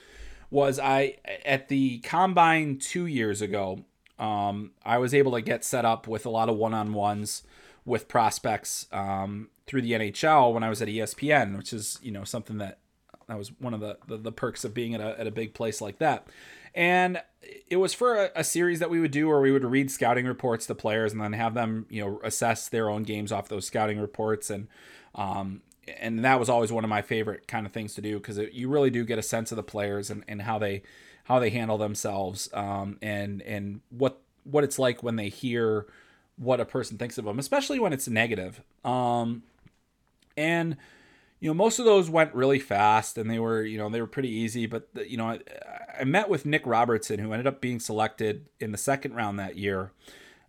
[0.52, 3.84] was I at the combine two years ago.
[4.18, 7.42] Um, I was able to get set up with a lot of one-on-ones
[7.84, 12.22] with prospects um, through the NHL when I was at ESPN, which is you know
[12.22, 12.78] something that
[13.28, 15.54] that was one of the, the, the perks of being at a, at a big
[15.54, 16.26] place like that.
[16.74, 17.22] And
[17.68, 20.26] it was for a, a, series that we would do where we would read scouting
[20.26, 23.66] reports to players and then have them, you know, assess their own games off those
[23.66, 24.50] scouting reports.
[24.50, 24.68] And
[25.14, 25.62] um,
[26.00, 28.68] and that was always one of my favorite kind of things to do because you
[28.68, 30.82] really do get a sense of the players and, and how they
[31.24, 35.86] how they handle themselves um, and and what what it's like when they hear
[36.36, 38.62] what a person thinks of them, especially when it's negative.
[38.84, 39.42] Um,
[40.36, 40.76] and
[41.40, 44.06] you know, most of those went really fast and they were, you know, they were
[44.06, 44.66] pretty easy.
[44.66, 45.40] But you know, I,
[46.00, 49.56] I met with Nick Robertson, who ended up being selected in the second round that
[49.56, 49.92] year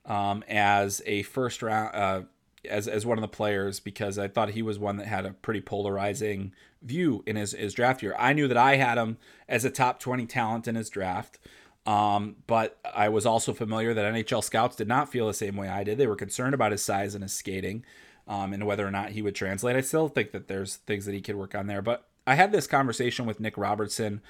[0.05, 2.21] um, as a first round, uh,
[2.69, 5.33] as as one of the players because I thought he was one that had a
[5.33, 8.15] pretty polarizing view in his, his draft year.
[8.19, 11.39] I knew that I had him as a top 20 talent in his draft.
[11.85, 15.67] Um, but I was also familiar that NHL scouts did not feel the same way
[15.67, 15.97] I did.
[15.97, 17.83] They were concerned about his size and his skating,
[18.27, 19.75] um, and whether or not he would translate.
[19.75, 21.81] I still think that there's things that he could work on there.
[21.81, 24.21] But I had this conversation with Nick Robertson,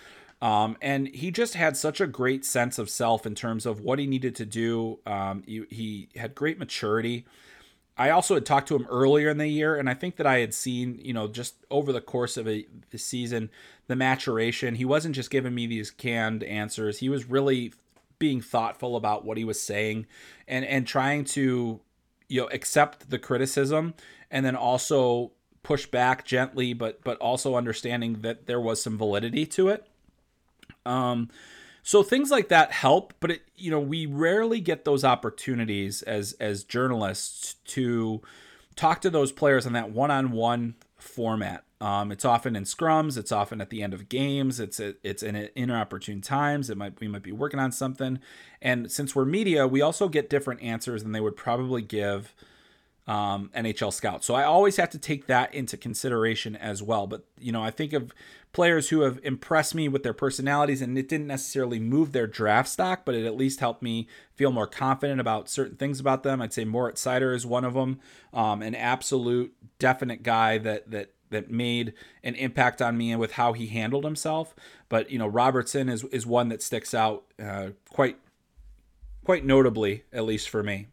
[0.42, 4.00] um, and he just had such a great sense of self in terms of what
[4.00, 5.00] he needed to do.
[5.06, 7.26] Um, he, he had great maturity.
[7.98, 10.40] I also had talked to him earlier in the year, and I think that I
[10.40, 13.50] had seen, you know, just over the course of a the season,
[13.88, 14.76] the maturation.
[14.76, 17.00] He wasn't just giving me these canned answers.
[17.00, 17.74] He was really
[18.18, 20.08] being thoughtful about what he was saying,
[20.48, 21.82] and and trying to,
[22.28, 23.94] you know, accept the criticism,
[24.32, 29.46] and then also push back gently, but but also understanding that there was some validity
[29.46, 29.88] to it.
[30.86, 31.30] Um,
[31.84, 36.34] so things like that help, but it, you know, we rarely get those opportunities as
[36.40, 38.22] as journalists to
[38.76, 41.66] talk to those players in that one-on-one format.
[41.82, 43.18] Um, it's often in scrums.
[43.18, 44.62] It's often at the end of games.
[44.62, 46.70] It's it's in inopportune times.
[46.70, 48.20] It might we might be working on something,
[48.62, 52.34] and since we're media, we also get different answers than they would probably give
[53.08, 54.26] um, NHL scouts.
[54.26, 57.08] So I always have to take that into consideration as well.
[57.08, 58.14] But you know, I think of
[58.54, 62.70] players who have impressed me with their personalities, and it didn't necessarily move their draft
[62.70, 66.42] stock, but it at least helped me feel more confident about certain things about them.
[66.42, 68.00] I'd say Moritz Seider is one of them,
[68.34, 73.34] um, an absolute definite guy that that that made an impact on me and with
[73.34, 74.56] how he handled himself.
[74.88, 78.18] But you know, Robertson is is one that sticks out uh, quite
[79.26, 80.88] quite notably, at least for me.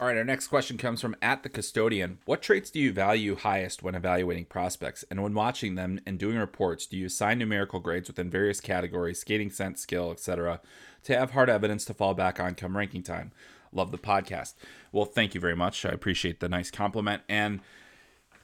[0.00, 2.20] All right, our next question comes from at the custodian.
[2.24, 5.04] What traits do you value highest when evaluating prospects?
[5.10, 9.20] And when watching them and doing reports, do you assign numerical grades within various categories,
[9.20, 10.62] skating sense, skill, etc.,
[11.02, 13.32] to have hard evidence to fall back on come ranking time?
[13.72, 14.54] Love the podcast.
[14.90, 15.84] Well, thank you very much.
[15.84, 17.22] I appreciate the nice compliment.
[17.28, 17.60] And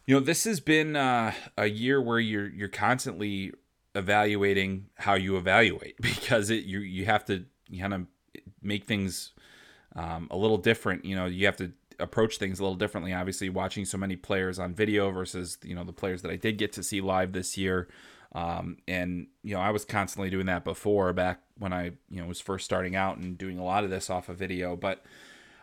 [0.04, 3.54] you know, this has been uh, a year where you're you're constantly
[3.94, 7.46] evaluating how you evaluate because it you you have to
[7.80, 8.06] kind of
[8.60, 9.32] make things
[9.96, 11.04] um, a little different.
[11.04, 13.12] You know, you have to approach things a little differently.
[13.12, 16.58] Obviously, watching so many players on video versus you know the players that I did
[16.58, 17.88] get to see live this year.
[18.32, 22.26] Um, and you know, I was constantly doing that before back when I you know
[22.26, 24.76] was first starting out and doing a lot of this off of video.
[24.76, 25.04] But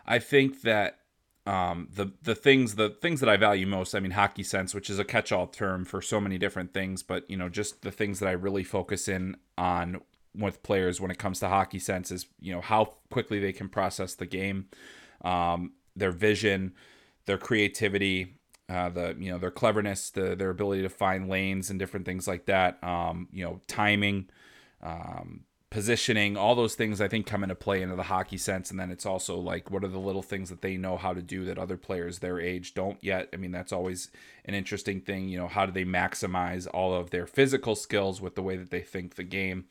[0.06, 0.98] I think that
[1.46, 4.90] um, the the things the things that I value most, I mean, hockey sense, which
[4.90, 8.18] is a catch-all term for so many different things, but you know, just the things
[8.20, 10.00] that I really focus in on
[10.36, 13.68] with players when it comes to hockey sense is you know how quickly they can
[13.68, 14.66] process the game,
[15.24, 16.74] um, their vision,
[17.26, 21.78] their creativity, uh, the you know their cleverness, the, their ability to find lanes and
[21.78, 22.82] different things like that.
[22.82, 24.28] Um, you know timing,
[24.82, 25.44] um,
[25.74, 28.70] positioning, all those things I think come into play into the hockey sense.
[28.70, 31.20] And then it's also like, what are the little things that they know how to
[31.20, 33.28] do that other players their age don't yet?
[33.32, 34.08] I mean, that's always
[34.44, 35.28] an interesting thing.
[35.28, 38.70] You know, how do they maximize all of their physical skills with the way that
[38.70, 39.64] they think the game?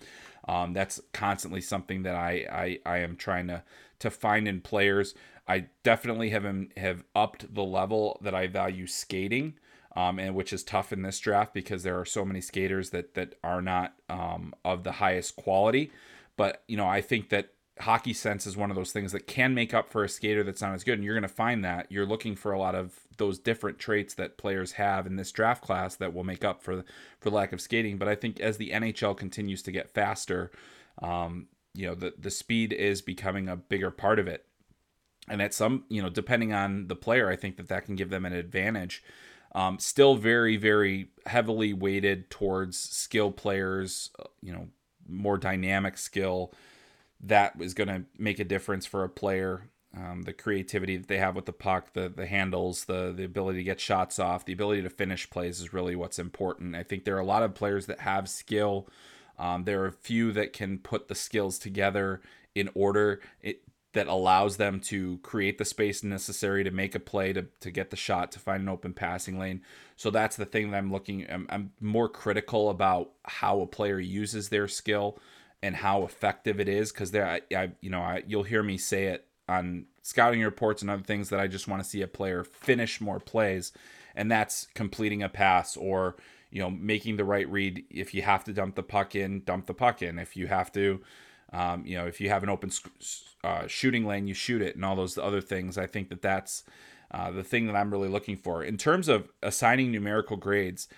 [0.48, 3.64] Um, that's constantly something that I, I, I am trying to,
[4.00, 5.16] to find in players.
[5.48, 6.46] I definitely have
[6.78, 9.56] have upped the level that I value skating
[9.96, 13.14] um, and which is tough in this draft because there are so many skaters that
[13.14, 15.92] that are not um, of the highest quality.
[16.36, 19.54] But you know, I think that hockey sense is one of those things that can
[19.56, 21.92] make up for a skater that's not as good and you're going to find that.
[21.92, 25.64] You're looking for a lot of those different traits that players have in this draft
[25.64, 26.84] class that will make up for
[27.20, 27.98] for lack of skating.
[27.98, 30.52] But i think as the nhl continues to get faster
[31.02, 34.46] um, you know the the speed is becoming a bigger part of it.
[35.28, 38.10] And at some you know depending on the player i think that that can give
[38.10, 39.04] them an advantage.
[39.56, 44.68] Um, still very very heavily weighted towards skill players uh, you know
[45.08, 46.54] more dynamic skill
[47.24, 49.70] that is going to make a difference for a player.
[49.96, 53.60] Um, the creativity that they have with the puck, the the handles, the the ability
[53.60, 56.76] to get shots off, the ability to finish plays is really what's important.
[56.76, 58.88] I think there are a lot of players that have skill.
[59.38, 62.22] Um, there are a few that can put the skills together
[62.56, 63.62] in order it,
[63.94, 67.92] that allows them to create the space necessary to make a play, to, to get
[67.92, 69.62] the shot, to find an open passing lane.
[69.96, 71.26] So that's the thing that I'm looking.
[71.30, 75.20] I'm, I'm more critical about how a player uses their skill
[75.64, 78.78] and how effective it is because there, I, I, you know, I, you'll hear me
[78.78, 82.08] say it on scouting reports and other things that I just want to see a
[82.08, 83.72] player finish more plays,
[84.14, 86.18] and that's completing a pass or
[86.52, 87.86] you know making the right read.
[87.90, 90.20] If you have to dump the puck in, dump the puck in.
[90.20, 91.02] If you have to,
[91.54, 92.70] um, you know, if you have an open
[93.46, 95.78] uh, shooting lane, you shoot it, and all those other things.
[95.78, 96.66] I think that that's
[97.10, 100.90] uh, the thing that I'm really looking for in terms of assigning numerical grades.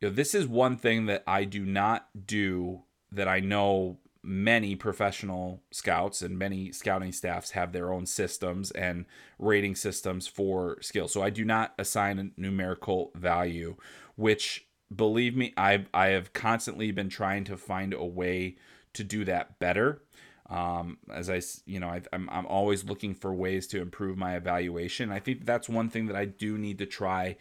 [0.00, 4.74] You know, this is one thing that I do not do that I know many
[4.74, 9.06] professional scouts and many scouting staffs have their own systems and
[9.38, 11.12] rating systems for skills.
[11.12, 13.76] So I do not assign a numerical value,
[14.16, 18.56] which believe me, I I have constantly been trying to find a way
[18.94, 20.02] to do that better.
[20.50, 24.36] Um, as I, you know, I, I'm I'm always looking for ways to improve my
[24.36, 25.12] evaluation.
[25.12, 27.36] I think that's one thing that I do need to try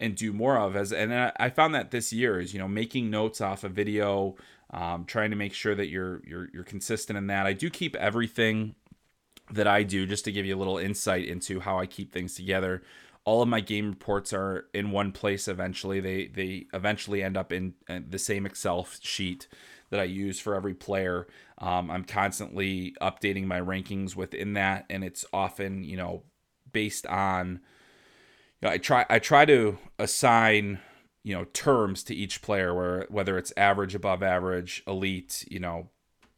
[0.00, 3.10] and do more of as and I found that this year is you know making
[3.10, 4.36] notes off a video
[4.70, 7.46] um, trying to make sure that you're you're you're consistent in that.
[7.46, 8.74] I do keep everything
[9.50, 12.34] that I do just to give you a little insight into how I keep things
[12.34, 12.82] together.
[13.24, 15.48] All of my game reports are in one place.
[15.48, 19.48] Eventually, they they eventually end up in the same Excel sheet
[19.90, 21.26] that I use for every player.
[21.58, 26.24] Um, I'm constantly updating my rankings within that, and it's often you know
[26.72, 27.60] based on.
[28.60, 30.80] You know, I try I try to assign
[31.28, 35.88] you know terms to each player where whether it's average above average elite you know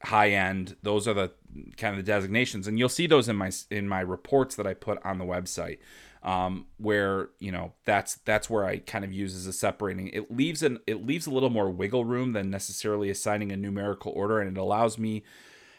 [0.03, 1.31] high end those are the
[1.77, 2.67] kind of the designations.
[2.67, 5.79] And you'll see those in my in my reports that i put on the website
[6.23, 10.09] um, where you know that's that's where i kind of use as a separating.
[10.09, 14.13] It leaves an it leaves a little more wiggle room than necessarily assigning a numerical
[14.13, 15.23] order and it allows me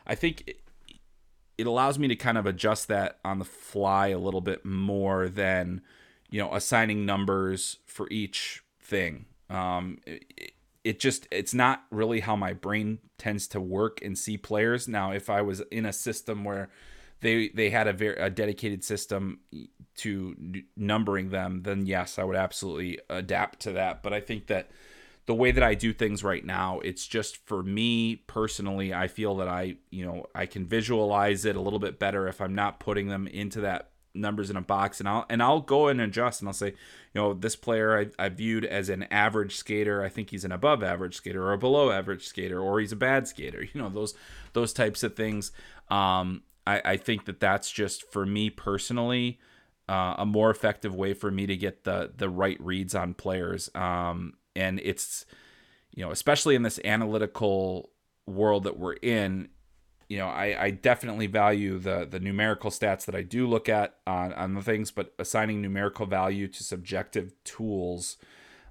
[0.06, 0.62] i think it,
[1.58, 5.30] it allows me to kind of adjust that on the fly a little bit more
[5.30, 5.82] than
[6.30, 9.26] you know assigning numbers for each thing.
[9.50, 10.52] Um, it,
[10.84, 14.88] it just it's not really how my brain tends to work and see players.
[14.88, 16.70] Now, if I was in a system where
[17.22, 19.40] they they had a very a dedicated system
[19.98, 20.36] to
[20.76, 24.04] numbering them, then yes, I would absolutely adapt to that.
[24.04, 24.72] But I think that
[25.28, 29.36] the way that I do things right now, it's just for me personally, I feel
[29.38, 32.80] that I, you know, I can visualize it a little bit better if I'm not
[32.80, 36.42] putting them into that numbers in a box and I'll and I'll go and adjust
[36.42, 40.04] and I'll say, you know, this player I, I viewed as an average skater.
[40.04, 42.98] I think he's an above average skater or a below average skater or he's a
[42.98, 43.68] bad skater.
[43.74, 44.14] You know, those
[44.54, 45.52] those types of things.
[45.90, 49.40] Um, I, I think that that's just for me personally
[49.88, 53.70] uh, a more effective way for me to get the the right reads on players.
[53.76, 55.26] Um, and it's
[55.92, 57.92] you know, especially in this analytical
[58.26, 59.50] world that we're in,
[60.12, 63.96] you know, I, I definitely value the the numerical stats that I do look at
[64.06, 68.18] on, on the things, but assigning numerical value to subjective tools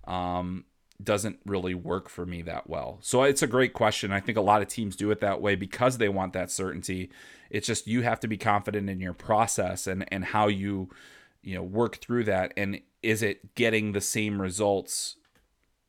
[0.07, 0.67] um,
[1.03, 2.99] doesn't really work for me that well.
[3.01, 4.13] So it's a great question.
[4.13, 7.11] I think a lot of teams do it that way because they want that certainty.
[7.49, 10.91] It's just you have to be confident in your process and and how you
[11.43, 15.17] you know work through that and is it getting the same results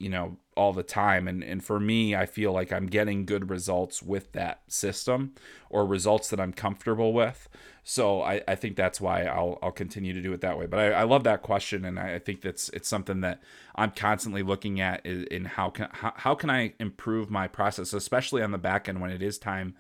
[0.02, 1.28] you know all the time.
[1.28, 5.34] And and for me I feel like I'm getting good results with that system
[5.70, 7.48] or results that I'm comfortable with.
[7.84, 10.66] So I, I think that's why I'll I'll continue to do it that way.
[10.66, 11.86] But I, I love that question.
[11.86, 13.42] And I, think that's it's something that
[13.76, 17.94] I'm constantly looking at in, in how can how, how can I improve my process
[17.94, 19.76] especially on the back end when it is time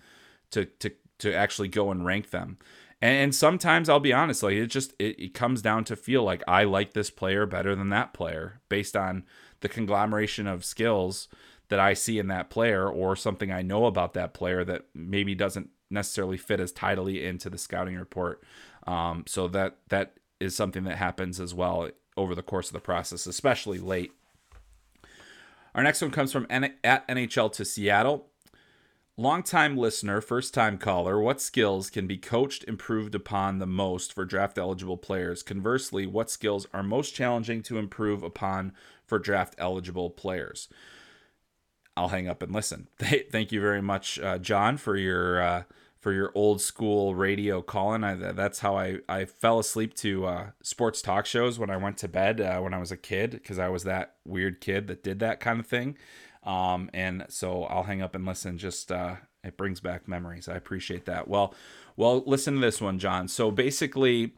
[0.52, 2.58] to to to actually go and rank them.
[3.04, 6.44] And, sometimes I'll be honest, like it just it, it comes down to feel like
[6.48, 9.24] I like this player better than that player based on
[9.62, 11.28] the conglomeration of skills
[11.70, 15.34] that I see in that player or something I know about that player that maybe
[15.34, 18.44] doesn't necessarily fit as tidily into the scouting report.
[18.86, 22.80] Um, so that that is something that happens as well over the course of the
[22.80, 24.12] process, especially late.
[25.74, 28.28] Our next one comes from N- at NHL to Seattle.
[29.18, 34.26] Longtime listener, first time caller, what skills can be coached, improved upon the most for
[34.26, 35.44] draft eligible players?
[35.44, 38.74] Conversely, what skills are most challenging to improve upon
[39.12, 40.70] for draft eligible players?
[41.98, 42.88] I'll hang up and listen.
[42.98, 45.64] Thank you very much, uh, John, for your uh,
[46.00, 48.06] for your old school radio calling.
[48.06, 51.98] I, that's how I, I fell asleep to uh, sports talk shows when I went
[51.98, 55.04] to bed uh, when I was a kid because I was that weird kid that
[55.04, 55.98] did that kind of thing.
[56.44, 58.58] Um, and so I'll hang up and listen.
[58.58, 60.48] Just uh, it brings back memories.
[60.48, 61.28] I appreciate that.
[61.28, 61.54] Well,
[61.98, 63.28] well, listen to this one, John.
[63.28, 64.36] So basically,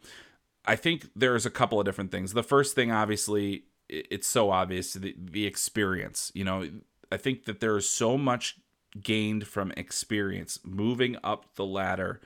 [0.65, 2.33] I think there's a couple of different things.
[2.33, 3.65] The first thing, obviously,
[4.09, 6.31] it's so obvious the the experience.
[6.33, 6.69] You know,
[7.11, 8.57] I think that there is so much
[9.01, 12.21] gained from experience moving up the ladder,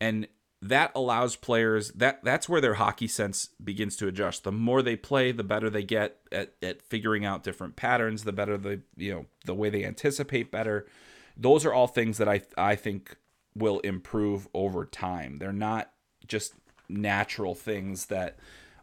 [0.00, 0.28] and
[0.60, 4.44] that allows players that that's where their hockey sense begins to adjust.
[4.44, 8.32] The more they play, the better they get at, at figuring out different patterns, the
[8.32, 10.86] better the you know the way they anticipate better.
[11.36, 13.16] Those are all things that I I think
[13.54, 15.38] will improve over time.
[15.38, 15.92] They're not
[16.26, 16.54] just
[16.88, 18.38] natural things that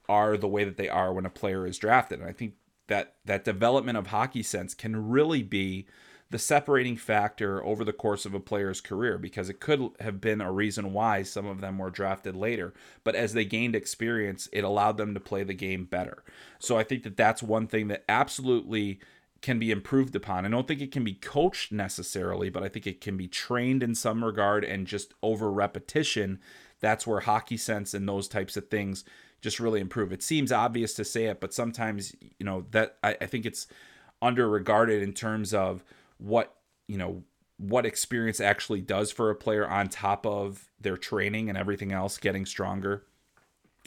[0.07, 2.19] are the way that they are when a player is drafted.
[2.19, 2.53] And I think
[2.87, 5.87] that that development of hockey sense can really be
[6.31, 10.41] the separating factor over the course of a player's career because it could have been
[10.41, 12.73] a reason why some of them were drafted later.
[13.03, 16.23] But as they gained experience, it allowed them to play the game better.
[16.57, 18.99] So I think that that's one thing that absolutely
[19.41, 20.45] can be improved upon.
[20.45, 23.83] I don't think it can be coached necessarily, but I think it can be trained
[23.83, 26.39] in some regard and just over repetition.
[26.79, 29.05] That's where hockey sense and those types of things
[29.41, 30.11] just really improve.
[30.11, 33.67] It seems obvious to say it, but sometimes, you know, that I, I think it's
[34.21, 35.83] under regarded in terms of
[36.17, 36.55] what
[36.87, 37.23] you know
[37.57, 42.17] what experience actually does for a player on top of their training and everything else
[42.17, 43.03] getting stronger.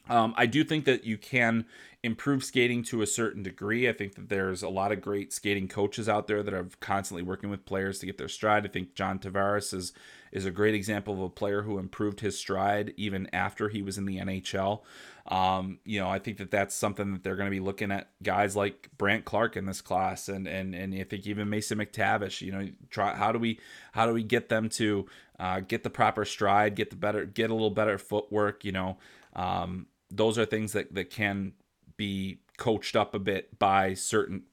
[0.09, 1.67] Um, I do think that you can
[2.03, 3.89] improve skating to a certain degree.
[3.89, 7.23] I think that there's a lot of great skating coaches out there that are constantly
[7.23, 8.65] working with players to get their stride.
[8.65, 9.93] I think John Tavares is
[10.31, 13.99] is a great example of a player who improved his stride even after he was
[13.99, 14.81] in the NHL.
[15.29, 18.09] Um, you know, I think that that's something that they're going to be looking at
[18.23, 22.41] guys like Brandt Clarke in this class, and and and I think even Mason McTavish.
[22.41, 23.61] You know, try how do we
[23.93, 25.07] how do we get them to
[25.39, 28.65] uh, get the proper stride, get the better, get a little better footwork.
[28.65, 28.99] You know,
[29.37, 31.53] um, those are things that that can
[31.99, 34.45] be coached up a bit by certain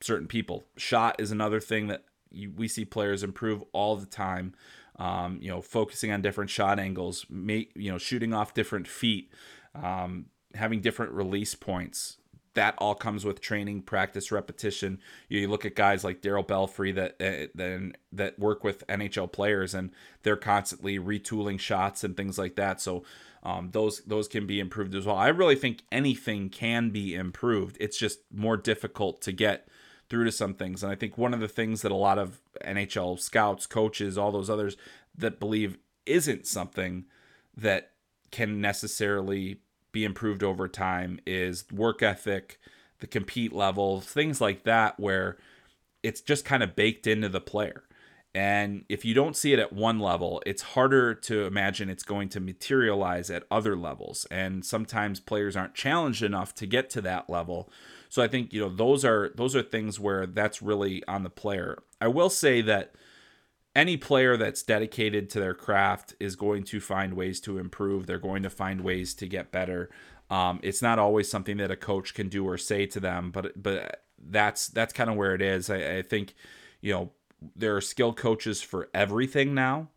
[0.00, 0.66] certain people.
[0.76, 4.54] Shot is another thing that you, we see players improve all the time.
[4.98, 9.30] Um, you know, focusing on different shot angles, make you know, shooting off different feet,
[9.82, 12.18] um, having different release points.
[12.54, 14.98] That all comes with training, practice, repetition.
[15.28, 19.74] You, look at guys like Darryl Belfry that uh, that that work with NHL players,
[19.74, 19.90] and
[20.22, 22.80] they're constantly retooling shots and things like that.
[22.80, 23.04] So
[23.42, 25.16] um, those those can be improved as well.
[25.16, 27.76] I really think anything can be improved.
[27.78, 29.68] It's just more difficult to get
[30.08, 30.82] through to some things.
[30.82, 34.32] And I think one of the things that a lot of NHL scouts, coaches, all
[34.32, 34.76] those others
[35.16, 37.04] that believe isn't something
[37.56, 37.92] that
[38.30, 39.60] can necessarily
[39.96, 42.60] be improved over time is work ethic,
[42.98, 45.38] the compete level, things like that, where
[46.02, 47.82] it's just kind of baked into the player.
[48.34, 52.28] And if you don't see it at one level, it's harder to imagine it's going
[52.28, 54.26] to materialize at other levels.
[54.30, 57.70] And sometimes players aren't challenged enough to get to that level.
[58.10, 61.30] So I think, you know, those are those are things where that's really on the
[61.30, 61.78] player.
[62.02, 62.92] I will say that
[63.76, 68.06] any player that's dedicated to their craft is going to find ways to improve.
[68.06, 69.90] They're going to find ways to get better.
[70.30, 73.62] Um, it's not always something that a coach can do or say to them, but
[73.62, 75.68] but that's that's kind of where it is.
[75.68, 76.34] I, I think
[76.80, 77.12] you know
[77.54, 79.90] there are skill coaches for everything now.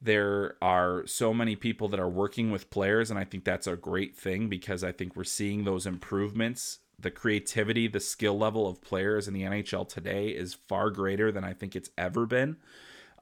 [0.00, 3.76] There are so many people that are working with players, and I think that's a
[3.76, 6.78] great thing because I think we're seeing those improvements.
[6.98, 11.44] The creativity, the skill level of players in the NHL today is far greater than
[11.44, 12.56] I think it's ever been.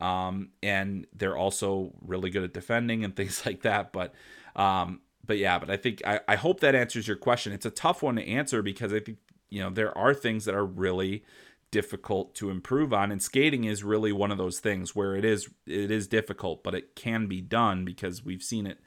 [0.00, 3.92] Um, and they're also really good at defending and things like that.
[3.92, 4.14] But
[4.56, 7.52] um, but yeah, but I think I, I hope that answers your question.
[7.52, 9.18] It's a tough one to answer because I think
[9.50, 11.24] you know there are things that are really
[11.70, 15.48] difficult to improve on and skating is really one of those things where it is
[15.66, 18.78] it is difficult but it can be done because we've seen it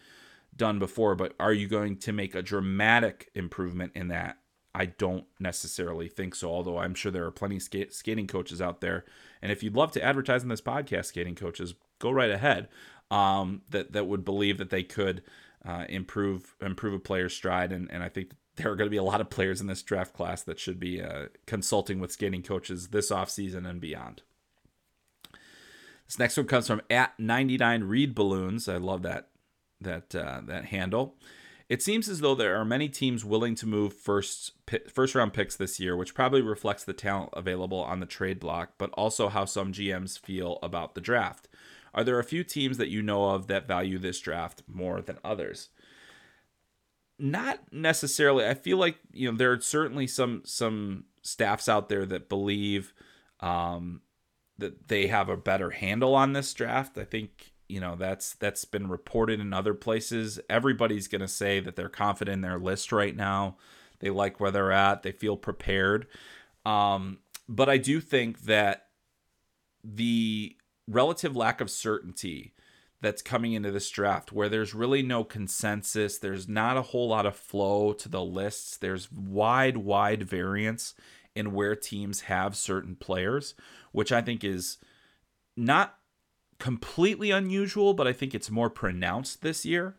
[0.55, 4.37] done before but are you going to make a dramatic improvement in that
[4.77, 8.81] I don't necessarily think so although I'm sure there are plenty of skating coaches out
[8.81, 9.05] there
[9.41, 12.69] and if you'd love to advertise on this podcast, skating coaches, go right ahead.
[13.09, 15.23] Um, that that would believe that they could
[15.65, 18.97] uh, improve improve a player's stride, and and I think there are going to be
[18.97, 22.43] a lot of players in this draft class that should be uh, consulting with skating
[22.43, 24.23] coaches this offseason and beyond.
[26.07, 28.67] This next one comes from at 99 Read Balloons.
[28.67, 29.29] I love that
[29.79, 31.15] that uh, that handle.
[31.69, 34.53] It seems as though there are many teams willing to move first
[34.89, 38.73] first round picks this year, which probably reflects the talent available on the trade block,
[38.77, 41.49] but also how some GMs feel about the draft.
[41.93, 45.17] Are there a few teams that you know of that value this draft more than
[45.25, 45.69] others?
[47.19, 48.45] Not necessarily.
[48.45, 52.93] I feel like you know there are certainly some some staffs out there that believe
[53.41, 54.01] um,
[54.57, 56.97] that they have a better handle on this draft.
[56.97, 60.39] I think you know that's that's been reported in other places.
[60.49, 63.57] Everybody's going to say that they're confident in their list right now.
[63.99, 65.03] They like where they're at.
[65.03, 66.07] They feel prepared.
[66.65, 68.87] Um, but I do think that
[69.83, 70.55] the
[70.87, 72.53] relative lack of certainty
[73.01, 77.25] that's coming into this draft, where there's really no consensus, there's not a whole lot
[77.25, 80.93] of flow to the lists, there's wide, wide variance
[81.35, 83.53] in where teams have certain players,
[83.91, 84.77] which I think is
[85.55, 85.95] not
[86.59, 89.95] completely unusual, but I think it's more pronounced this year.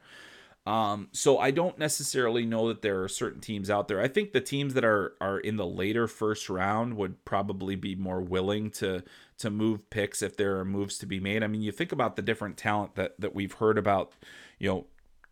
[0.66, 4.02] Um, so I don't necessarily know that there are certain teams out there.
[4.02, 7.94] I think the teams that are are in the later first round would probably be
[7.94, 9.02] more willing to
[9.38, 11.42] to move picks if there are moves to be made.
[11.42, 14.12] I mean, you think about the different talent that that we've heard about.
[14.58, 14.86] You know,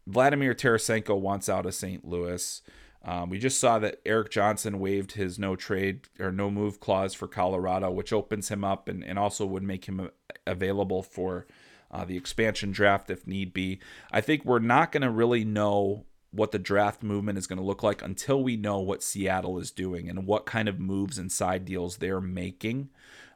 [0.07, 2.03] Vladimir Tarasenko wants out of St.
[2.03, 2.63] Louis.
[3.07, 7.15] Um, we just saw that Erik Johnson waived his no trade or no move clause
[7.15, 10.11] for Colorado, which opens him up and, and also would make him
[10.45, 11.47] available for
[11.93, 13.79] uh, the expansion draft if need be.
[14.11, 17.65] I think we're not going to really know what the draft movement is going to
[17.65, 21.31] look like until we know what Seattle is doing and what kind of moves and
[21.31, 22.91] side deals they're making.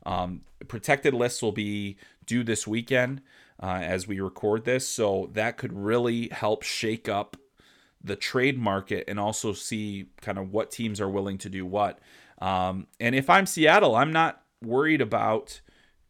[0.04, 1.96] Um, protected lists will be
[2.26, 3.22] due this weekend
[3.62, 7.36] uh, as we record this, so that could really help shake up
[8.02, 11.98] the trade market and also see kind of what teams are willing to do what.
[12.40, 15.60] Um, and if I'm Seattle, I'm not worried about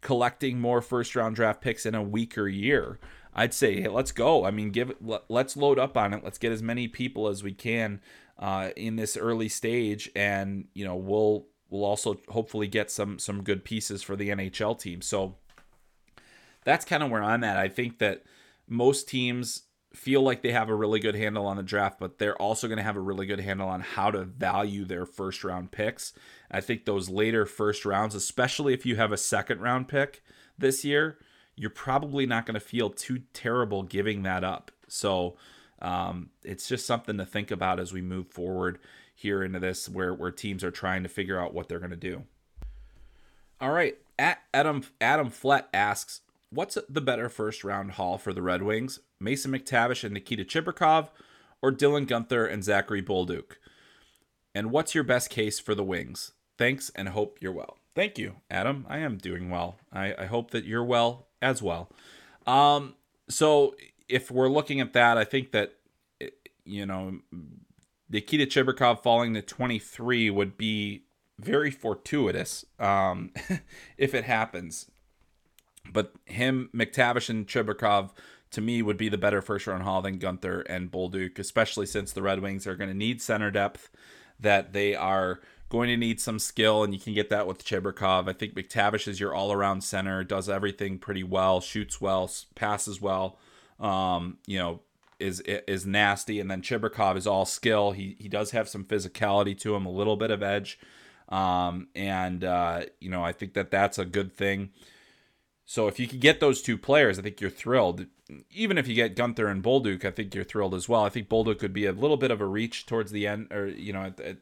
[0.00, 2.98] collecting more first round draft picks in a weaker year.
[3.34, 4.44] I'd say, hey, let's go.
[4.44, 4.92] I mean, give
[5.28, 6.24] let's load up on it.
[6.24, 8.00] Let's get as many people as we can
[8.38, 13.42] uh, in this early stage, and you know, we'll we'll also hopefully get some some
[13.44, 15.00] good pieces for the NHL team.
[15.00, 15.36] So
[16.64, 17.56] that's kind of where I'm at.
[17.56, 18.24] I think that
[18.68, 19.62] most teams
[19.92, 22.78] feel like they have a really good handle on the draft, but they're also going
[22.78, 26.12] to have a really good handle on how to value their first round picks.
[26.50, 30.22] I think those later first rounds, especially if you have a second round pick
[30.56, 31.18] this year,
[31.56, 34.70] you're probably not going to feel too terrible giving that up.
[34.86, 35.36] So
[35.82, 38.78] um, it's just something to think about as we move forward
[39.14, 41.96] here into this, where where teams are trying to figure out what they're going to
[41.96, 42.24] do.
[43.60, 48.42] All right, at Adam Adam Flett asks, what's the better first round haul for the
[48.42, 49.00] Red Wings?
[49.18, 51.08] Mason McTavish and Nikita Chibrikov,
[51.62, 53.56] or Dylan Guenther and Zachary Bolduc?
[54.54, 56.32] And what's your best case for the Wings?
[56.58, 57.78] Thanks and hope you're well.
[57.94, 58.86] Thank you, Adam.
[58.88, 59.76] I am doing well.
[59.92, 61.90] I, I hope that you're well as well.
[62.46, 62.94] Um,
[63.28, 63.74] so
[64.08, 65.74] if we're looking at that, I think that
[66.64, 67.20] you know
[68.08, 71.04] Nikita Chibrikov falling to 23 would be
[71.38, 73.32] very fortuitous um,
[73.96, 74.90] if it happens.
[75.92, 78.10] But him, McTavish, and Chibrikov
[78.50, 82.12] to me would be the better first round haul than Guenther and Bolduc, especially since
[82.12, 83.90] the Red Wings are going to need center depth,
[84.38, 88.28] that they are going to need some skill, and you can get that with Chibrikov.
[88.28, 93.00] I think McTavish is your all around center, does everything pretty well, shoots well, passes
[93.00, 93.38] well,
[93.78, 94.80] um, you know,
[95.20, 97.92] is is nasty, and then Chibrikov is all skill.
[97.92, 100.78] He he does have some physicality to him, a little bit of edge,
[101.28, 104.70] um, and uh, you know I think that that's a good thing.
[105.70, 108.06] So if you could get those two players, I think you're thrilled.
[108.50, 111.04] Even if you get Guenther and Bolduc, I think you're thrilled as well.
[111.04, 113.68] I think Bolduc could be a little bit of a reach towards the end, or
[113.68, 114.38] you know, at, at,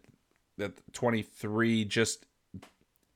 [0.58, 2.24] at 23, just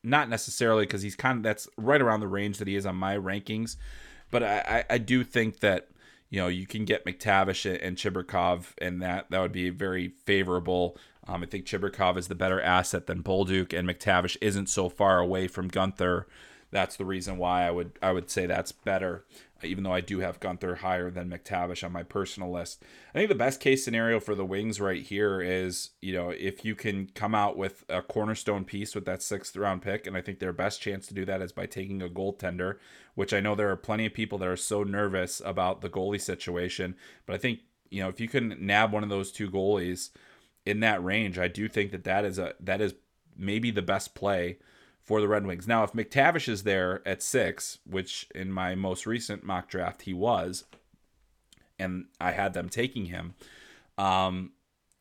[0.03, 2.95] not necessarily because he's kind of that's right around the range that he is on
[2.97, 3.77] my rankings.
[4.29, 4.59] But I,
[4.89, 5.87] I, I do think that
[6.29, 10.99] you know you can get McTavish and Chibrikov, and that that would be very favorable.
[11.27, 15.17] Um, I think Chibrikov is the better asset than Bolduc, and McTavish isn't so far
[15.17, 16.25] away from Guenther
[16.73, 19.25] that's the reason why I would I would say that's better.
[19.63, 22.83] Even though I do have Guenther higher than McTavish on my personal list,
[23.15, 26.65] I think the best case scenario for the Wings right here is you know if
[26.65, 30.21] you can come out with a cornerstone piece with that sixth round pick, and I
[30.21, 32.77] think their best chance to do that is by taking a goaltender,
[33.15, 36.19] which I know there are plenty of people that are so nervous about the goalie
[36.19, 36.95] situation,
[37.25, 37.59] but I think
[37.89, 40.09] you know if you can nab one of those two goalies
[40.65, 42.95] in that range, I do think that that is a that is
[43.37, 44.57] maybe the best play
[45.03, 45.67] for the Red Wings.
[45.67, 50.13] Now, if McTavish is there at six, which in my most recent mock draft he
[50.13, 50.63] was,
[51.77, 53.35] and I had them taking him,
[53.97, 54.51] um,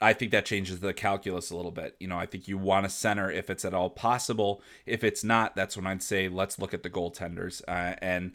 [0.00, 1.96] I think that changes the calculus a little bit.
[2.00, 4.61] You know, I think you want a center if it's at all possible.
[4.84, 7.62] If it's not, that's when I'd say let's look at the goaltenders.
[7.68, 8.32] Uh, and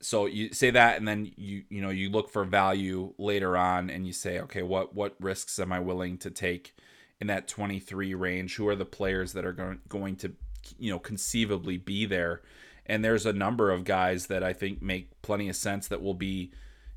[0.00, 3.90] so you say that, and then you you know you look for value later on,
[3.90, 6.76] and you say, okay, what what risks am I willing to take
[7.20, 8.56] in that 23 range?
[8.56, 10.32] Who are the players that are going going to
[10.78, 12.42] you know conceivably be there
[12.86, 16.14] And there's a number of guys that I think make plenty of sense that will
[16.14, 16.52] be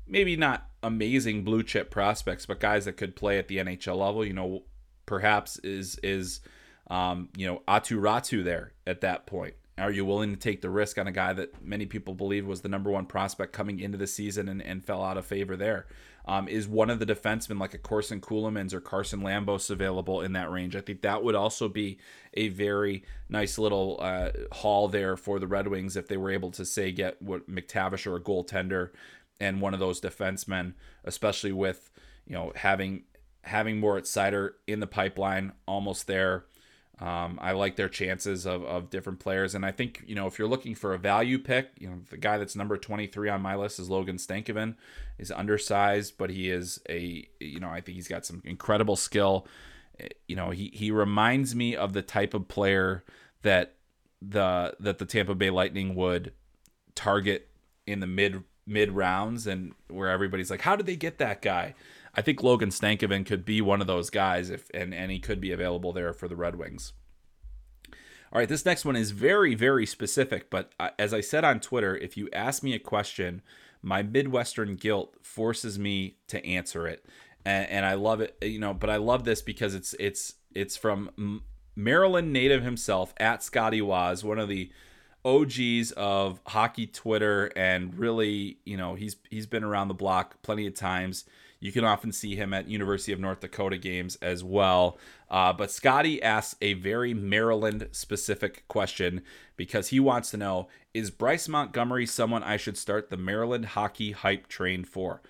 [0.06, 4.24] maybe not amazing blue chip prospects, but guys that could play at the NHL level.
[4.24, 4.62] You know,
[5.06, 6.40] perhaps is is
[6.90, 9.54] um, you know Aatu Räty there at that point.
[9.78, 12.62] Are you willing to take the risk on a guy that many people believe was
[12.62, 15.86] the number one prospect coming into the season and, and fell out of favor there?
[16.26, 20.34] Um, is one of the defensemen like a Corson Ceulemans or Carson Lambos available in
[20.34, 20.76] that range?
[20.76, 21.98] I think that would also be
[22.34, 26.50] a very nice little uh, haul there for the Red Wings if they were able
[26.50, 28.90] to say get what McTavish or a goaltender
[29.40, 31.90] and one of those defensemen, especially with
[32.26, 33.04] you know having
[33.42, 36.44] having Moritz Seider in the pipeline almost there.
[37.00, 39.54] Um, I like their chances of, of different players.
[39.54, 42.16] And I think, you know, if you're looking for a value pick, you know, the
[42.16, 44.74] guy that's number 23 on my list is Logan Stankoven.
[45.16, 49.46] He's undersized, but he is a, you know, I think he's got some incredible skill.
[50.26, 53.04] You know, he, he reminds me of the type of player
[53.42, 53.74] that
[54.20, 56.32] the that the Tampa Bay Lightning would
[56.96, 57.48] target
[57.86, 61.74] in the mid mid rounds and where everybody's like, how did they get that guy?
[62.18, 65.40] I think Logan Stankoven could be one of those guys if and, and he could
[65.40, 66.92] be available there for the Red Wings.
[68.32, 71.96] All right, this next one is very, very specific, but as I said on Twitter,
[71.96, 73.40] if you ask me a question,
[73.82, 77.06] my Midwestern guilt forces me to answer it.
[77.44, 80.76] And, and I love it, you know, but I love this because it's it's it's
[80.76, 81.44] from
[81.76, 84.72] Maryland native himself at Scotty Waz, one of the
[85.24, 90.66] OGs of hockey Twitter, and really, you know, he's he's been around the block plenty
[90.66, 91.24] of times.
[91.60, 94.96] You can often see him at University of North Dakota games as well.
[95.28, 99.22] Uh, but Scotty asks a very Maryland specific question
[99.56, 104.12] because he wants to know Is Bryce Montgomery someone I should start the Maryland hockey
[104.12, 105.20] hype train for?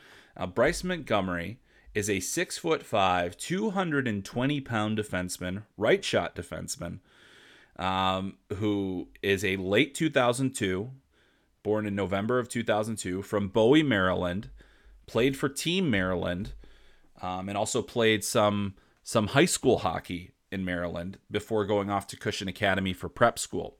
[0.46, 1.58] Bryce Montgomery
[1.94, 7.00] is a six foot five, 220 pound defenseman, right shot defenseman,
[7.76, 10.90] um, who is a late 2002,
[11.62, 14.50] born in November of 2002, from Bowie, Maryland
[15.08, 16.52] played for Team Maryland,
[17.20, 22.16] um, and also played some some high school hockey in Maryland before going off to
[22.16, 23.78] Cushing Academy for prep school.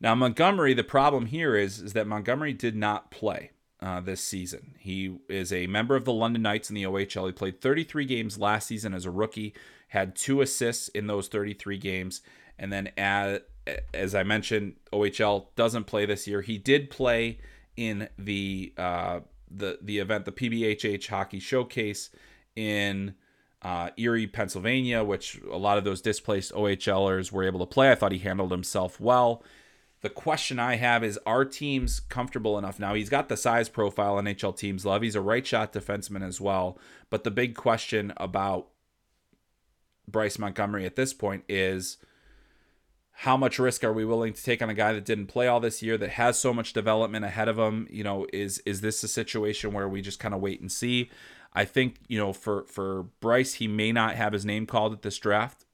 [0.00, 4.74] Now Montgomery, the problem here is is that Montgomery did not play uh, this season.
[4.78, 7.26] He is a member of the London Knights in the OHL.
[7.26, 9.54] He played 33 games last season as a rookie,
[9.88, 12.20] had two assists in those 33 games,
[12.58, 13.40] and then as,
[13.94, 16.42] as I mentioned, OHL doesn't play this year.
[16.42, 17.38] He did play
[17.76, 19.20] in the uh,
[19.50, 22.10] the the event, the PBHH Hockey Showcase
[22.56, 23.14] in
[23.62, 27.90] uh, Erie, Pennsylvania, which a lot of those displaced OHLers were able to play.
[27.90, 29.42] I thought he handled himself well.
[30.02, 32.78] The question I have is Are teams comfortable enough?
[32.78, 35.02] Now, he's got the size profile NHL teams love.
[35.02, 36.78] He's a right shot defenseman as well.
[37.10, 38.68] But the big question about
[40.08, 41.98] Bryce Montgomery at this point is
[43.20, 45.60] how much risk are we willing to take on a guy that didn't play all
[45.60, 47.86] this year that has so much development ahead of him?
[47.90, 51.10] You know is is this a situation where we just kind of wait and see?
[51.52, 55.02] I think you know for for bryce he may not have his name called at
[55.02, 55.66] this draft.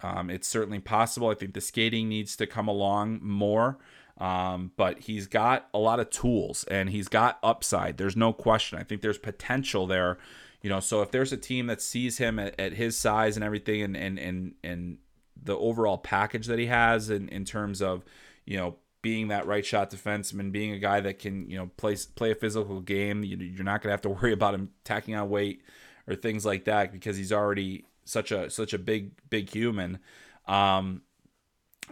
[0.00, 1.28] Um, it's certainly possible.
[1.28, 3.78] I think the skating needs to come along more.
[4.18, 7.98] Um, but he's got a lot of tools and he's got upside.
[7.98, 8.78] There's no question.
[8.78, 10.18] I think there's potential there.
[10.60, 13.42] You know so if there's a team that sees him at, at his size and
[13.42, 14.98] everything and and and and
[15.44, 18.04] the overall package that he has in, in terms of,
[18.44, 21.96] you know, being that right shot defenseman, being a guy that can, you know, play
[22.14, 23.24] play a physical game.
[23.24, 25.62] You, you're not gonna have to worry about him tacking on weight
[26.06, 29.98] or things like that because he's already such a such a big big human.
[30.46, 31.02] Um,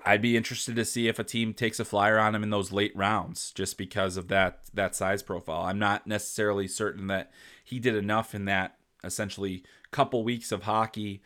[0.04, 2.72] I'd be interested to see if a team takes a flyer on him in those
[2.72, 5.62] late rounds, just because of that that size profile.
[5.62, 7.30] I'm not necessarily certain that
[7.64, 11.20] he did enough in that essentially couple weeks of hockey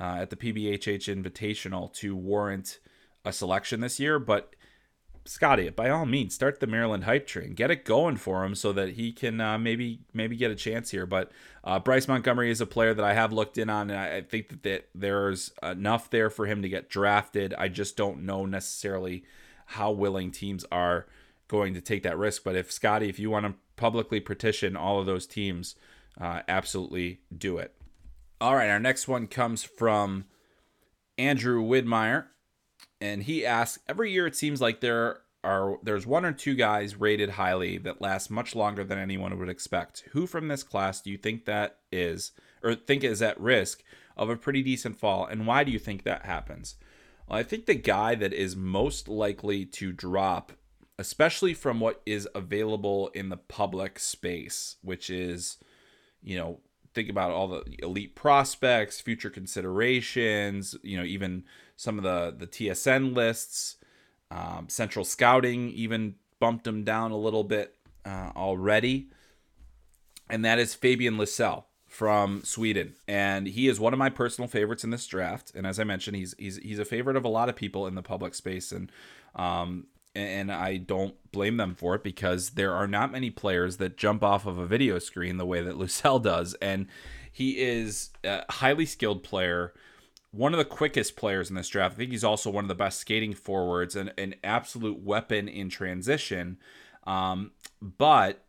[0.00, 2.78] uh, at the PBHH Invitational to warrant
[3.24, 4.18] a selection this year.
[4.18, 4.54] But
[5.26, 8.72] Scotty, by all means, start the Maryland hype train, get it going for him so
[8.72, 11.04] that he can uh, maybe maybe get a chance here.
[11.04, 11.30] But
[11.62, 14.48] uh, Bryce Montgomery is a player that I have looked in on, and I think
[14.48, 17.54] that, that there's enough there for him to get drafted.
[17.54, 19.24] I just don't know necessarily
[19.66, 21.06] how willing teams are
[21.48, 22.42] going to take that risk.
[22.42, 25.76] But if Scotty, if you want to publicly petition all of those teams,
[26.18, 27.74] uh, absolutely do it.
[28.40, 30.24] All right, our next one comes from
[31.18, 32.26] Andrew Widmeyer,
[32.98, 36.96] and he asks: Every year, it seems like there are there's one or two guys
[36.96, 40.04] rated highly that last much longer than anyone would expect.
[40.12, 42.32] Who from this class do you think that is,
[42.62, 43.82] or think is at risk
[44.16, 46.76] of a pretty decent fall, and why do you think that happens?
[47.28, 50.52] Well, I think the guy that is most likely to drop,
[50.98, 55.58] especially from what is available in the public space, which is,
[56.22, 56.60] you know,
[56.94, 61.44] think about all the elite prospects, future considerations, you know, even
[61.76, 63.76] some of the the TSN lists.
[64.30, 67.74] Um, Central Scouting even bumped him down a little bit
[68.04, 69.08] uh, already,
[70.28, 74.84] and that is Fabian Lysell from Sweden, and he is one of my personal favorites
[74.84, 75.52] in this draft.
[75.56, 77.96] And as I mentioned, he's he's he's a favorite of a lot of people in
[77.96, 78.92] the public space, and
[79.34, 83.96] um, and I don't blame them for it because there are not many players that
[83.96, 86.86] jump off of a video screen the way that Lysell does, and
[87.32, 89.72] he is a highly skilled player
[90.32, 91.94] one of the quickest players in this draft.
[91.94, 95.68] I think he's also one of the best skating forwards and an absolute weapon in
[95.68, 96.58] transition.
[97.04, 97.52] Um,
[97.82, 98.44] but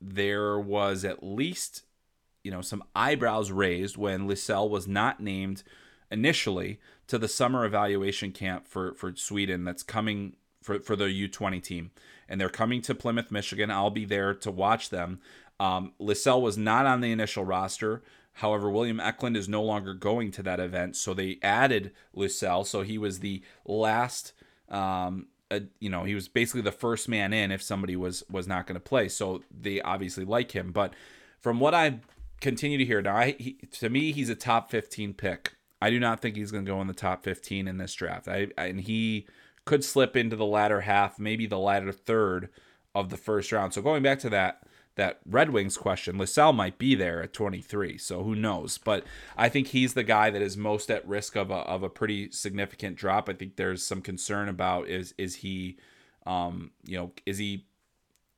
[0.00, 1.82] there was at least,
[2.44, 5.62] you know, some eyebrows raised when Lysell was not named
[6.10, 6.78] initially
[7.08, 11.90] to the summer evaluation camp for for Sweden that's coming for for the U20 team,
[12.28, 13.70] and they're coming to Plymouth, Michigan.
[13.70, 15.20] I'll be there to watch them.
[15.60, 18.02] Um, Lysell was not on the initial roster.
[18.36, 22.66] However, William Eklund is no longer going to that event, so they added Lysell.
[22.66, 24.32] So he was the last.
[24.68, 28.48] Um, uh, you know, he was basically the first man in if somebody was was
[28.48, 29.08] not going to play.
[29.08, 30.72] So they obviously like him.
[30.72, 30.94] But
[31.40, 32.00] from what I
[32.40, 35.54] continue to hear now, I, he, to me, he's a top 15 pick.
[35.82, 38.28] I do not think he's going to go in the top 15 in this draft.
[38.28, 39.26] I, and he
[39.64, 42.48] could slip into the latter half, maybe the latter third
[42.94, 43.72] of the first round.
[43.72, 44.62] So going back to that
[44.94, 48.76] that Red Wings question, Lysell might be there at 23, so who knows?
[48.76, 49.04] But
[49.38, 52.30] I think he's the guy that is most at risk of a of a pretty
[52.30, 53.28] significant drop.
[53.28, 55.78] I think there's some concern about is is he,
[56.26, 57.66] um, you know, is he,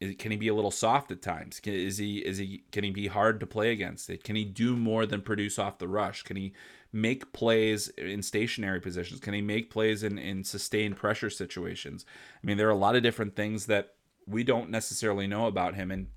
[0.01, 1.61] is, can he be a little soft at times?
[1.61, 4.11] Can, is he is he can he be hard to play against?
[4.23, 6.23] Can he do more than produce off the rush?
[6.23, 6.53] Can he
[6.93, 9.21] make plays in stationary positions?
[9.21, 12.05] Can he make plays in in sustained pressure situations?
[12.43, 13.95] I mean, there are a lot of different things that
[14.27, 16.09] we don't necessarily know about him and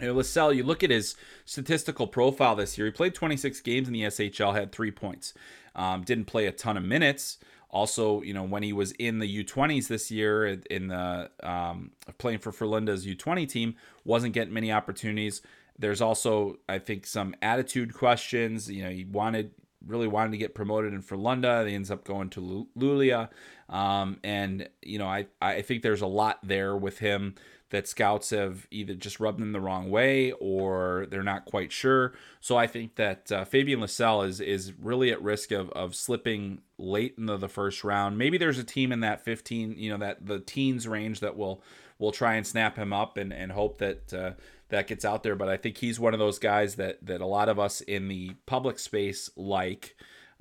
[0.00, 2.86] you know, Lysell, you look at his statistical profile this year.
[2.86, 5.32] He played 26 games in the SHL, had three points.
[5.74, 7.38] Um, didn't play a ton of minutes.
[7.76, 12.38] Also, you know, when he was in the U20s this year, in the um, playing
[12.38, 15.42] for Frölunda's U20 team, wasn't getting many opportunities.
[15.78, 18.70] There's also, I think, some attitude questions.
[18.70, 19.50] You know, he wanted
[19.86, 21.68] really wanted to get promoted in Frölunda.
[21.68, 23.28] He ends up going to Luleå,
[23.68, 27.34] um, and you know, I I think there's a lot there with him
[27.70, 32.12] that scouts have either just rubbed them the wrong way or they're not quite sure.
[32.40, 36.60] So I think that uh, Fabian Lysell is is really at risk of, of slipping
[36.78, 38.18] late into the first round.
[38.18, 41.62] Maybe there's a team in that 15, you know, that the teens range that will
[41.98, 44.32] will try and snap him up and, and hope that uh,
[44.68, 45.34] that gets out there.
[45.34, 48.08] But I think he's one of those guys that that a lot of us in
[48.08, 49.96] the public space like.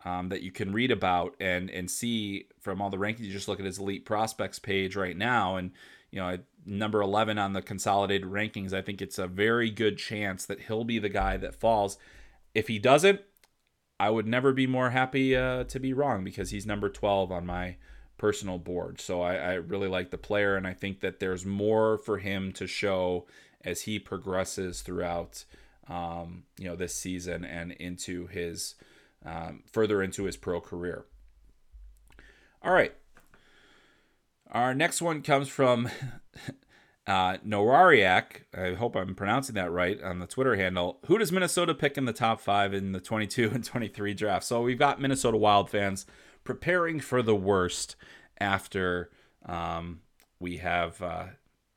[0.08, 3.22] Um, that you can read about and and see from all the rankings.
[3.22, 5.72] You just look at his elite prospects page right now, and
[6.16, 10.46] you know number 11 on the consolidated rankings, I think it's a very good chance
[10.46, 11.98] that he'll be the guy that falls.
[12.56, 13.20] If he doesn't,
[14.00, 17.46] I would never be more happy uh, to be wrong because he's number 12 on
[17.46, 17.76] my
[18.18, 19.02] personal board.
[19.02, 22.54] So I, I, really like the player, and I think that there's more for him
[22.54, 23.28] to show
[23.64, 25.44] as he progresses throughout,
[25.90, 28.76] um, you know, this season and into his
[29.26, 31.06] um, further into his pro career.
[32.64, 32.96] All right,
[34.52, 35.90] our next one comes from
[37.08, 38.44] uh, Norariak.
[38.54, 41.00] I hope I'm pronouncing that right on the Twitter handle.
[41.08, 44.46] Who does Minnesota pick in the top five in the 22 and 23 draft?
[44.46, 46.06] So we've got Minnesota Wild fans
[46.44, 47.96] preparing for the worst
[48.40, 49.10] after
[49.46, 50.02] um,
[50.40, 51.26] we have uh,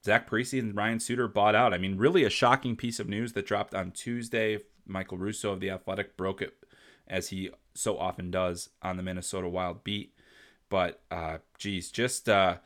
[0.04, 1.74] Zach Parise and Ryan Suter bought out.
[1.74, 4.58] I mean, really a shocking piece of news that dropped on Tuesday.
[4.86, 6.54] Michael Russo of The Athletic broke it
[7.06, 10.14] as he so often does on the Minnesota Wild beat.
[10.68, 12.56] But uh, geez, just uh,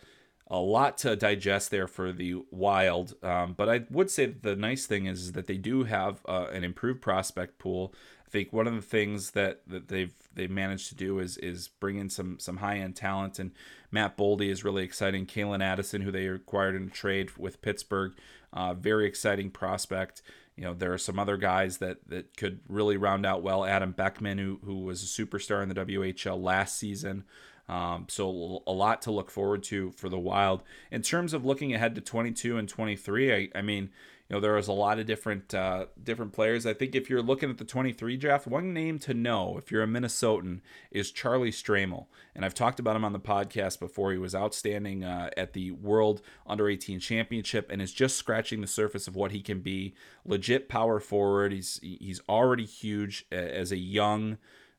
[0.53, 3.14] a lot to digest there for the Wild.
[3.22, 6.46] Um, but I would say the nice thing is, is that they do have uh,
[6.53, 7.94] an improved prospect pool.
[8.26, 11.68] I think one of the things that, that they've they've managed to do is is
[11.68, 13.38] bring in some some high end talent.
[13.38, 13.53] And
[13.90, 15.26] Matt Boldy is really exciting.
[15.26, 18.12] Calen Addison, who they acquired in a trade with Pittsburgh,
[18.53, 20.20] uh, very exciting prospect.
[20.57, 23.64] You know, there are some other guys that that could really round out well.
[23.64, 27.24] Adam Beckman, who who was a superstar in the WHL last season.
[27.68, 30.62] Um, so a lot to look forward to for the Wild.
[30.90, 33.90] In terms of looking ahead to 22 and 23, I, I mean,
[34.28, 36.64] you know, there is a lot of different uh, different players.
[36.64, 39.82] I think if you're looking at the 23 draft, one name to know if you're
[39.82, 40.60] a Minnesotan
[40.90, 44.10] is Charlie Stramel, and I've talked about him on the podcast before.
[44.10, 48.66] He was outstanding uh, at the World Under 18 Championship and is just scratching the
[48.66, 49.94] surface of what he can be.
[50.24, 51.52] Legit power forward.
[51.52, 54.38] He's he's already huge as a young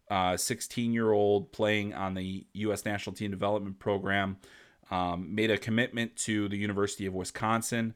[0.09, 2.85] 16 uh, year old playing on the U.S.
[2.85, 4.37] National Team Development Program,
[4.91, 7.93] um, made a commitment to the University of Wisconsin.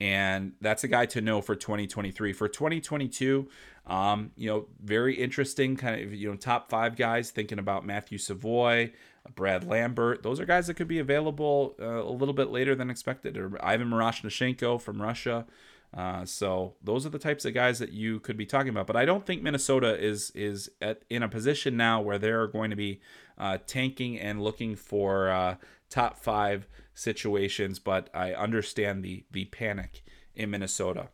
[0.00, 2.32] and that's a guy to know for 2023.
[2.32, 3.48] For 2022,
[3.86, 7.30] um, you know, very interesting kind of you know top five guys.
[7.30, 8.92] Thinking about Matthew Savoie,
[9.34, 10.22] Brad Lambert.
[10.22, 13.36] Those are guys that could be available uh, a little bit later than expected.
[13.36, 15.46] Or Ivan Miroshnichenko from Russia.
[15.96, 18.86] Uh, so those are the types of guys that you could be talking about.
[18.86, 22.70] But I don't think Minnesota is is at, in a position now where they're going
[22.70, 23.00] to be
[23.38, 25.56] uh, tanking and looking for uh,
[25.88, 27.78] top five situations.
[27.78, 30.02] But I understand the the panic
[30.34, 31.08] in Minnesota.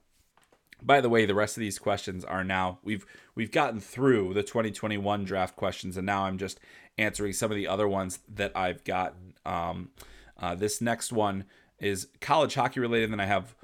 [0.82, 4.42] By the way, the rest of these questions are now we've we've gotten through the
[4.42, 6.58] 2021 draft questions, and now I'm just
[6.98, 9.34] answering some of the other ones that I've gotten.
[9.46, 9.90] Um,
[10.36, 11.44] uh, this next one
[11.78, 13.54] is college hockey related, and then I have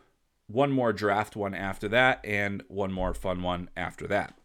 [0.53, 4.37] one more draft one after that, and one more fun one after that.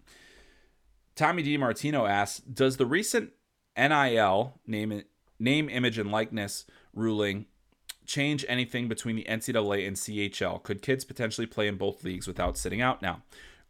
[1.15, 3.31] Tommy DiMartino asks Does the recent
[3.77, 5.03] NIL, name,
[5.39, 7.45] name, image, and likeness ruling
[8.05, 10.61] change anything between the NCAA and CHL?
[10.63, 13.23] Could kids potentially play in both leagues without sitting out now?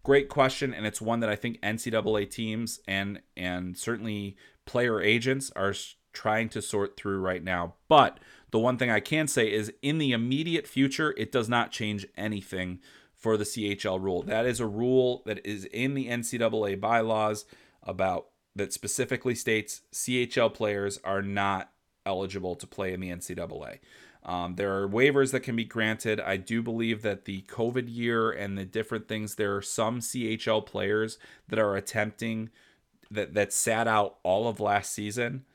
[0.03, 5.51] Great question, and it's one that I think NCAA teams and and certainly player agents
[5.55, 5.73] are
[6.13, 7.75] trying to sort through right now.
[7.87, 8.19] But
[8.51, 12.05] the one thing I can say is in the immediate future, it does not change
[12.15, 12.79] anything
[13.13, 14.21] for the CHL rule.
[14.21, 17.45] That is a rule that is in the NCAA bylaws
[17.83, 21.71] about that specifically states CHL players are not
[22.05, 23.79] eligible to play in the NCAA.
[24.23, 26.19] Um, there are waivers that can be granted.
[26.19, 30.65] I do believe that the COVID year and the different things, there are some CHL
[30.65, 32.49] players that are attempting
[33.11, 35.45] that that sat out all of last season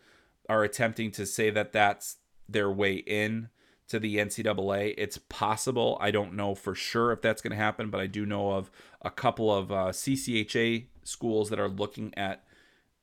[0.49, 2.17] are attempting to say that that's
[2.53, 3.49] their way in
[3.89, 4.95] to the NCAA.
[4.97, 5.99] It's possible.
[6.01, 8.71] I don't know for sure if that's going to happen, but I do know of
[9.03, 12.45] a couple of uh, CCHA schools that are looking at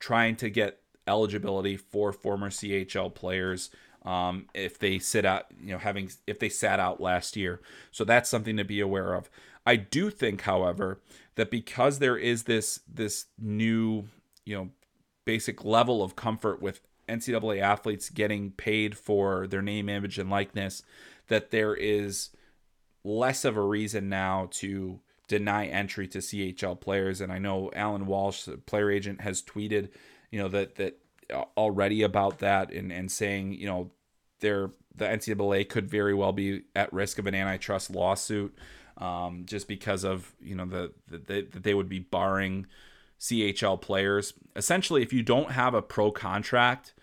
[0.00, 3.70] trying to get eligibility for former CHL players
[4.04, 7.60] um, if they sit out, you know, having if they sat out last year.
[7.90, 9.28] So that's something to be aware of.
[9.66, 11.00] I do think, however,
[11.34, 14.04] that because there is this this new,
[14.46, 14.70] you know,
[15.26, 20.82] basic level of comfort with NCAA athletes getting paid for their name, image, and likeness,
[21.28, 22.30] that there is
[23.04, 27.20] less of a reason now to deny entry to CHL players.
[27.20, 29.90] And I know Allan Walsh, player agent, has tweeted,
[30.30, 30.98] you know, that that
[31.56, 33.90] already about that and and saying, you know,
[34.40, 38.56] there the NCAA could very well be at risk of an antitrust lawsuit,
[38.98, 42.66] um, just because of you know the that they would be barring
[43.20, 44.34] CHL players.
[44.56, 46.94] Essentially, if you don't have a pro contract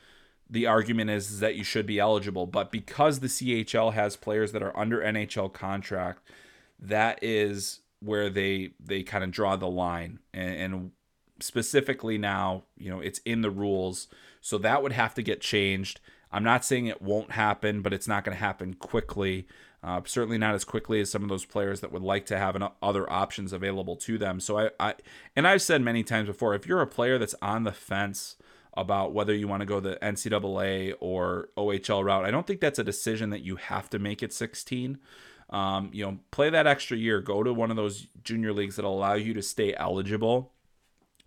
[0.49, 2.45] the argument is, is that you should be eligible.
[2.45, 6.21] But because the CHL has players that are under NHL contract,
[6.79, 10.19] that is where they they kind of draw the line.
[10.33, 10.91] And, and
[11.39, 14.07] specifically now, you know, it's in the rules,
[14.41, 15.99] so that would have to get changed.
[16.31, 19.47] I'm not saying it won't happen, but it's not going to happen quickly.
[19.81, 22.55] Uh, certainly not as quickly as some of those players that would like to have
[22.55, 24.39] an, other options available to them.
[24.39, 24.95] So I, I,
[25.35, 28.35] and I've said many times before, if you're a player that's on the fence
[28.77, 32.25] about whether you want to go the NCAA or OHL route.
[32.25, 34.99] I don't think that's a decision that you have to make at 16.
[35.49, 38.85] Um, you know, play that extra year, go to one of those junior leagues that
[38.85, 40.51] allow you to stay eligible.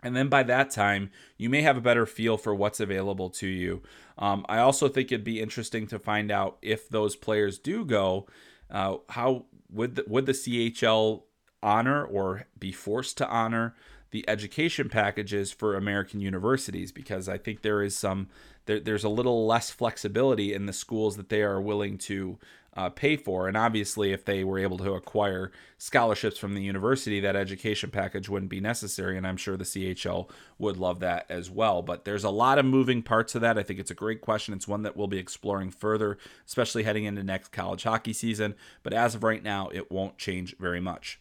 [0.01, 3.47] And then by that time, you may have a better feel for what's available to
[3.47, 3.81] you.
[4.17, 8.27] Um, I also think it'd be interesting to find out if those players do go,
[8.69, 11.23] uh, how would the, would the CHL
[11.61, 13.75] honor or be forced to honor
[14.11, 18.27] the education packages for American universities because I think there is some
[18.65, 22.37] there, there's a little less flexibility in the schools that they are willing to
[22.75, 23.47] uh, pay for.
[23.47, 28.29] And obviously, if they were able to acquire scholarships from the university, that education package
[28.29, 29.17] wouldn't be necessary.
[29.17, 30.29] And I'm sure the CHL
[30.59, 31.81] would love that as well.
[31.81, 33.57] But there's a lot of moving parts to that.
[33.57, 34.53] I think it's a great question.
[34.53, 38.55] It's one that we'll be exploring further, especially heading into next college hockey season.
[38.83, 41.19] But as of right now, it won't change very much.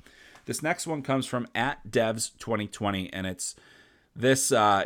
[0.49, 3.55] This next one comes from at Devs 2020, and it's
[4.17, 4.51] this.
[4.51, 4.85] Uh,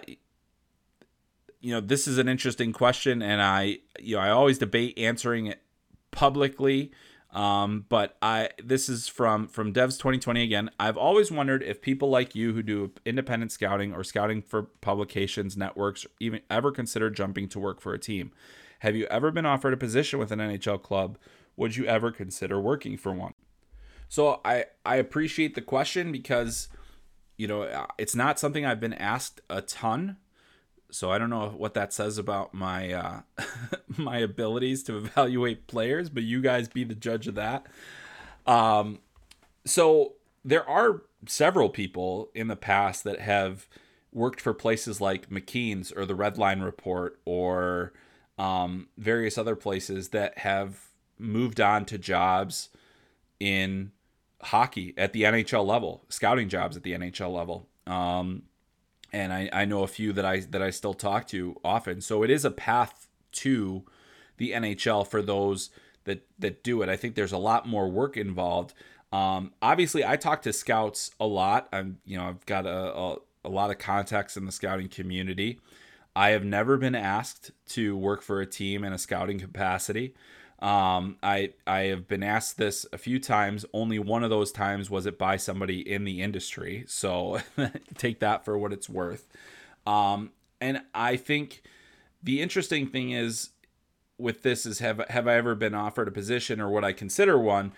[1.60, 5.46] you know, this is an interesting question, and I, you know, I always debate answering
[5.46, 5.62] it
[6.10, 6.90] publicly.
[7.30, 10.68] Um, but I this is from from Devs 2020 again.
[10.80, 15.56] I've always wondered if people like you who do independent scouting or scouting for publications,
[15.56, 18.32] networks, even ever consider jumping to work for a team.
[18.80, 21.18] Have you ever been offered a position with an NHL club?
[21.56, 23.34] Would you ever consider working for one?
[24.12, 26.68] So I I appreciate the question because
[27.38, 30.18] you know it's not something I've been asked a ton.
[30.90, 33.20] So I don't know what that says about my uh,
[33.96, 37.64] my abilities to evaluate players, but you guys be the judge of that.
[38.46, 38.98] Um,
[39.64, 43.66] so there are several people in the past that have
[44.12, 47.94] worked for places like McKeen's or the Red Line Report or
[48.36, 52.68] um, various other places that have moved on to jobs
[53.40, 53.90] in
[54.42, 57.68] hockey at the NHL level, scouting jobs at the NHL level.
[57.86, 58.42] Um,
[59.12, 62.00] and I, I know a few that I that I still talk to often.
[62.00, 63.84] So it is a path to
[64.38, 65.70] the NHL for those
[66.04, 66.88] that that do it.
[66.88, 68.74] I think there's a lot more work involved.
[69.12, 71.68] Um, obviously, I talk to scouts a lot.
[71.72, 75.60] I'm you know I've got a, a, a lot of contacts in the scouting community.
[76.14, 80.14] I have never been asked to work for a team in a scouting capacity.
[80.62, 83.66] Um, I I have been asked this a few times.
[83.74, 86.84] Only one of those times was it by somebody in the industry.
[86.86, 87.40] So
[87.98, 89.26] take that for what it's worth.
[89.86, 91.62] Um, and I think
[92.22, 93.50] the interesting thing is
[94.18, 97.36] with this is have have I ever been offered a position or would I consider
[97.36, 97.72] one?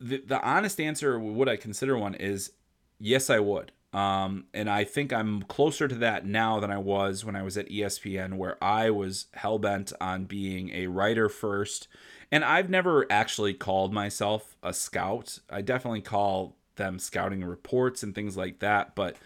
[0.00, 2.52] The the honest answer would I consider one is
[3.00, 3.72] yes I would.
[3.92, 7.58] Um, and I think I'm closer to that now than I was when I was
[7.58, 11.88] at ESPN, where I was hell bent on being a writer first
[12.32, 15.38] and I've never actually called myself a scout.
[15.48, 18.94] I definitely call them scouting reports and things like that.
[18.94, 19.16] But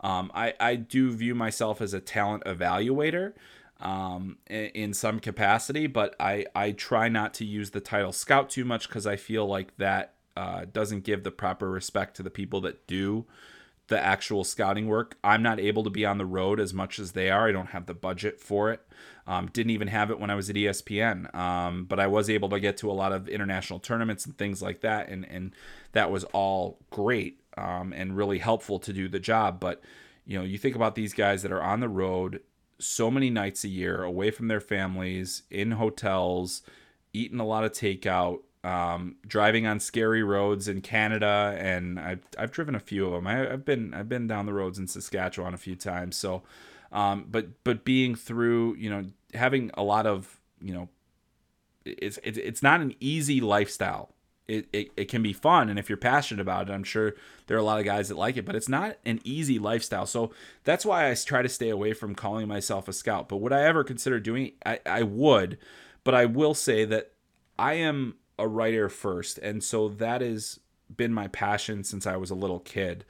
[0.00, 3.32] um, I, I do view myself as a talent evaluator
[3.80, 8.50] um, in, in some capacity, but I, I try not to use the title scout
[8.50, 12.30] too much because I feel like that uh, doesn't give the proper respect to the
[12.30, 13.26] people that do
[13.92, 15.18] the actual scouting work.
[15.22, 17.48] I'm not able to be on the road as much as they are.
[17.48, 18.80] I don't have the budget for it.
[19.26, 22.48] Um, didn't even have it when I was at ESPN, um, but I was able
[22.48, 25.54] to get to a lot of international tournaments and things like that, and and
[25.92, 29.60] that was all great um, and really helpful to do the job.
[29.60, 29.82] But
[30.26, 32.40] you know, you think about these guys that are on the road
[32.78, 36.62] so many nights a year, away from their families, in hotels,
[37.12, 42.52] eating a lot of takeout, um, driving on scary roads in Canada, and I've I've
[42.52, 43.26] driven a few of them.
[43.26, 46.42] I, have been I've been down the roads in Saskatchewan a few times, so
[46.92, 49.04] um, but but being through, you know,
[49.34, 50.88] having a lot of, you know,
[51.84, 54.14] it's it's, it's not an easy lifestyle.
[54.48, 57.14] It, it, it can be fun and if you're passionate about it i'm sure
[57.46, 60.04] there are a lot of guys that like it but it's not an easy lifestyle
[60.04, 60.32] so
[60.64, 63.62] that's why i try to stay away from calling myself a scout but would i
[63.62, 65.58] ever consider doing it i, I would
[66.02, 67.12] but i will say that
[67.56, 70.60] i am a writer first and so that has
[70.94, 73.04] been my passion since i was a little kid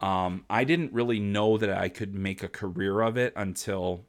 [0.00, 4.04] um, I didn't really know that I could make a career of it until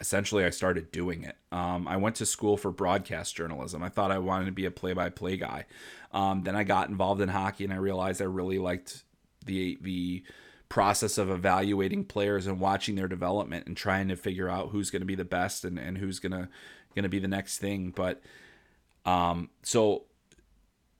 [0.00, 1.36] essentially I started doing it.
[1.52, 3.82] Um, I went to school for broadcast journalism.
[3.82, 5.66] I thought I wanted to be a play-by-play guy.
[6.12, 9.04] Um, then I got involved in hockey, and I realized I really liked
[9.44, 10.24] the the
[10.68, 15.02] process of evaluating players and watching their development and trying to figure out who's going
[15.02, 16.48] to be the best and, and who's gonna
[16.96, 17.92] gonna be the next thing.
[17.94, 18.20] But
[19.04, 20.04] um, so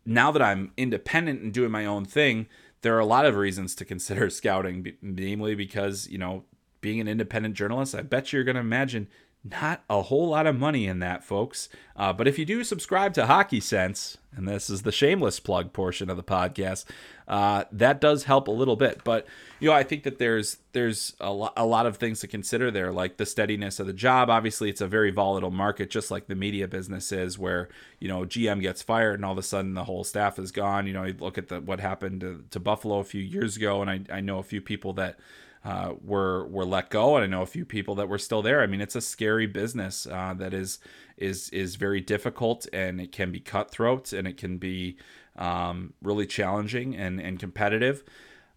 [0.07, 2.47] now that I'm independent and doing my own thing,
[2.83, 6.45] there are a lot of reasons to consider scouting, namely because, you know,
[6.81, 9.09] being an independent journalist, I bet you're going to imagine
[9.45, 11.69] not a whole lot of money in that, folks.
[11.97, 15.73] Uh, but if you do subscribe to Hockey Sense, and this is the shameless plug
[15.75, 16.87] portion of the podcast,
[17.29, 19.03] uh, that does help a little bit.
[19.05, 19.27] But
[19.61, 22.71] you know, I think that there's there's a, lo- a lot of things to consider
[22.71, 24.31] there, like the steadiness of the job.
[24.31, 27.69] Obviously, it's a very volatile market, just like the media business is, where
[28.01, 30.87] you know GM gets fired and all of a sudden the whole staff is gone.
[30.87, 33.83] You know, you look at the what happened to, to Buffalo a few years ago,
[33.83, 35.19] and I, I know a few people that
[35.65, 38.61] uh, were were let go, and I know a few people that were still there.
[38.61, 40.79] I mean, it's a scary business uh, that is
[41.17, 44.99] is is very difficult, and it can be cutthroat, and it can be
[45.37, 48.05] um, really challenging and and competitive.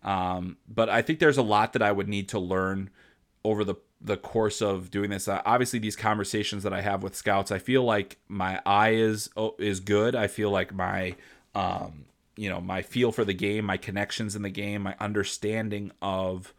[0.03, 2.89] Um, but I think there's a lot that I would need to learn
[3.43, 5.27] over the the course of doing this.
[5.29, 9.29] Uh, obviously, these conversations that I have with scouts, I feel like my eye is
[9.59, 10.13] is good.
[10.13, 11.15] I feel like my
[11.55, 12.05] um,
[12.35, 16.53] you know my feel for the game, my connections in the game, my understanding of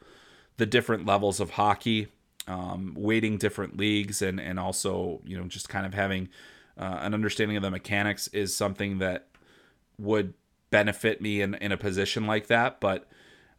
[0.59, 2.09] the different levels of hockey,
[2.47, 6.29] um, weighting different leagues, and and also you know just kind of having
[6.77, 9.29] uh, an understanding of the mechanics is something that
[9.99, 10.35] would
[10.71, 12.81] benefit me in in a position like that.
[12.81, 13.09] But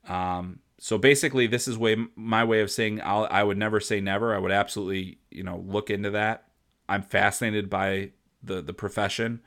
[0.07, 3.99] um, so basically, this is way my way of saying I'll, I would never say
[3.99, 4.35] never.
[4.35, 6.45] I would absolutely you know look into that.
[6.87, 8.11] I'm fascinated by
[8.43, 9.41] the the profession.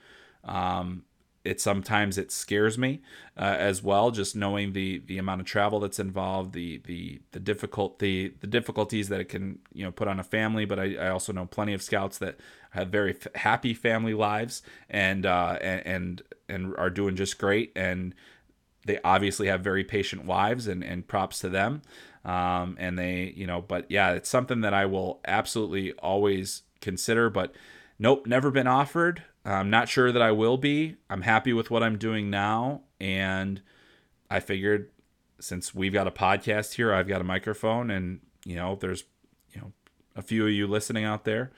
[0.44, 1.04] Um,
[1.44, 3.02] it sometimes it scares me
[3.36, 7.40] uh, as well just knowing the the amount of travel that's involved the the the
[7.40, 11.08] difficulty the difficulties that it can you know put on a family but I, I
[11.08, 12.38] also know plenty of scouts that
[12.70, 18.14] have very f- happy family lives and uh and and are doing just great and
[18.86, 21.82] they obviously have very patient wives and and props to them
[22.24, 27.30] um and they you know but yeah it's something that I will absolutely always consider
[27.30, 27.52] but
[27.98, 30.96] nope never been offered I'm not sure that I will be.
[31.10, 32.82] I'm happy with what I'm doing now.
[33.00, 33.60] And
[34.30, 34.90] I figured
[35.40, 39.04] since we've got a podcast here, I've got a microphone, and, you know, there's,
[39.52, 39.72] you know,
[40.14, 41.50] a few of you listening out there,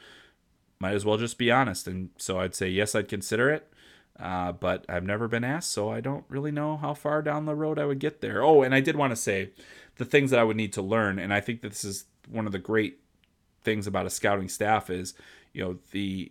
[0.78, 1.86] might as well just be honest.
[1.86, 3.70] And so I'd say, yes, I'd consider it.
[4.18, 7.54] Uh, but I've never been asked, so I don't really know how far down the
[7.54, 8.42] road I would get there.
[8.44, 9.50] Oh, and I did want to say
[9.96, 12.46] the things that I would need to learn, and I think that this is one
[12.46, 13.00] of the great
[13.62, 15.14] things about a scouting staff is,
[15.52, 16.30] you know, the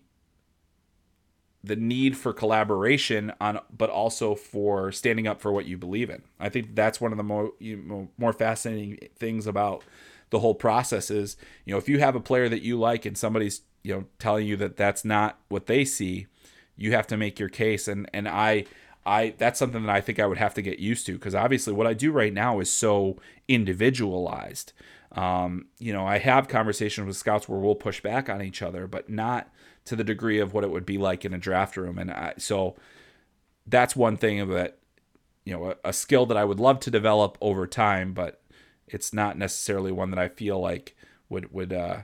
[1.63, 6.21] the need for collaboration on but also for standing up for what you believe in.
[6.39, 9.83] I think that's one of the more you know, more fascinating things about
[10.29, 13.17] the whole process is, you know, if you have a player that you like and
[13.17, 16.27] somebody's, you know, telling you that that's not what they see,
[16.75, 18.65] you have to make your case and and I
[19.05, 21.73] I that's something that I think I would have to get used to because obviously
[21.73, 24.73] what I do right now is so individualized.
[25.13, 28.87] Um, you know, I have conversations with scouts where we'll push back on each other,
[28.87, 29.49] but not
[29.85, 31.97] to the degree of what it would be like in a draft room.
[31.97, 32.75] And I, so
[33.67, 34.77] that's one thing that,
[35.45, 38.41] you know, a, a skill that I would love to develop over time, but
[38.87, 40.95] it's not necessarily one that I feel like
[41.29, 42.03] would, would, uh,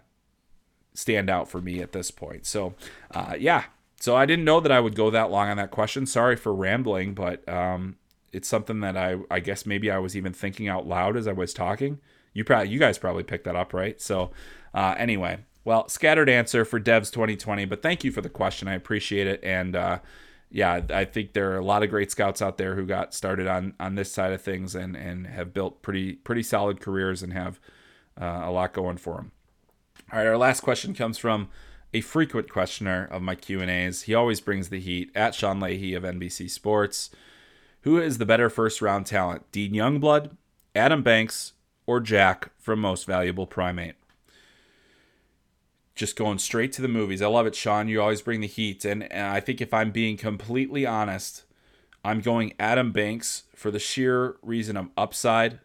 [0.94, 2.46] stand out for me at this point.
[2.46, 2.74] So,
[3.12, 3.66] uh, yeah.
[4.02, 6.06] So I didn't know that I would go that long on that question.
[6.06, 7.96] Sorry for rambling, but, um,
[8.32, 11.34] it's something that I, I guess maybe I was even thinking out loud as I
[11.34, 12.00] was talking.
[12.34, 14.00] You probably, you guys probably picked that up, right?
[14.00, 14.32] So,
[14.74, 15.40] uh, anyway,
[15.70, 18.68] well, scattered answer for Devs 2020, but thank you for the question.
[18.68, 19.40] I appreciate it.
[19.44, 20.00] And uh,
[20.50, 23.46] yeah, I think there are a lot of great scouts out there who got started
[23.46, 27.34] on on this side of things and and have built pretty pretty solid careers and
[27.34, 27.60] have
[28.20, 29.32] uh, a lot going for them.
[30.12, 31.50] All right, our last question comes from
[31.94, 34.02] a frequent questioner of my Q and A's.
[34.02, 37.12] He always brings the heat at Sean Leahy of NBC Sports.
[37.82, 40.36] Who is the better first round talent, Dean Youngblood,
[40.74, 41.54] Adam Banks,
[41.86, 43.99] or Jack from Most Valuable Primate?
[46.00, 47.22] Just going straight to the movies.
[47.22, 47.90] I love it, Sean.
[47.90, 48.86] You always bring the heat.
[48.86, 51.44] And, and I think if I'm being completely honest,
[52.06, 55.60] I'm going Adam Banks for the sheer reason of upside.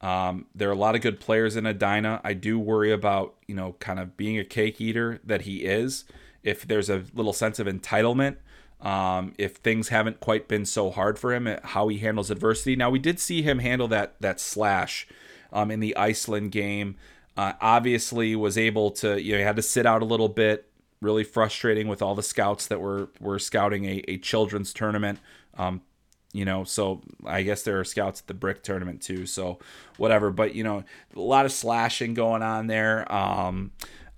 [0.00, 2.22] Um, there are a lot of good players in Edina.
[2.24, 6.04] I do worry about, you know, kind of being a cake eater that he is.
[6.42, 8.36] If there's a little sense of entitlement,
[8.80, 12.74] um, if things haven't quite been so hard for him, how he handles adversity.
[12.74, 15.06] Now we did see him handle that that slash
[15.52, 16.96] um, in the Iceland game.
[17.36, 20.70] Uh, obviously, was able to you know he had to sit out a little bit.
[21.00, 25.18] Really frustrating with all the scouts that were were scouting a, a children's tournament.
[25.56, 25.82] Um,
[26.32, 29.24] you know, so I guess there are scouts at the brick tournament too.
[29.24, 29.58] So
[29.98, 30.82] whatever, but you know,
[31.14, 33.10] a lot of slashing going on there.
[33.12, 33.70] Um,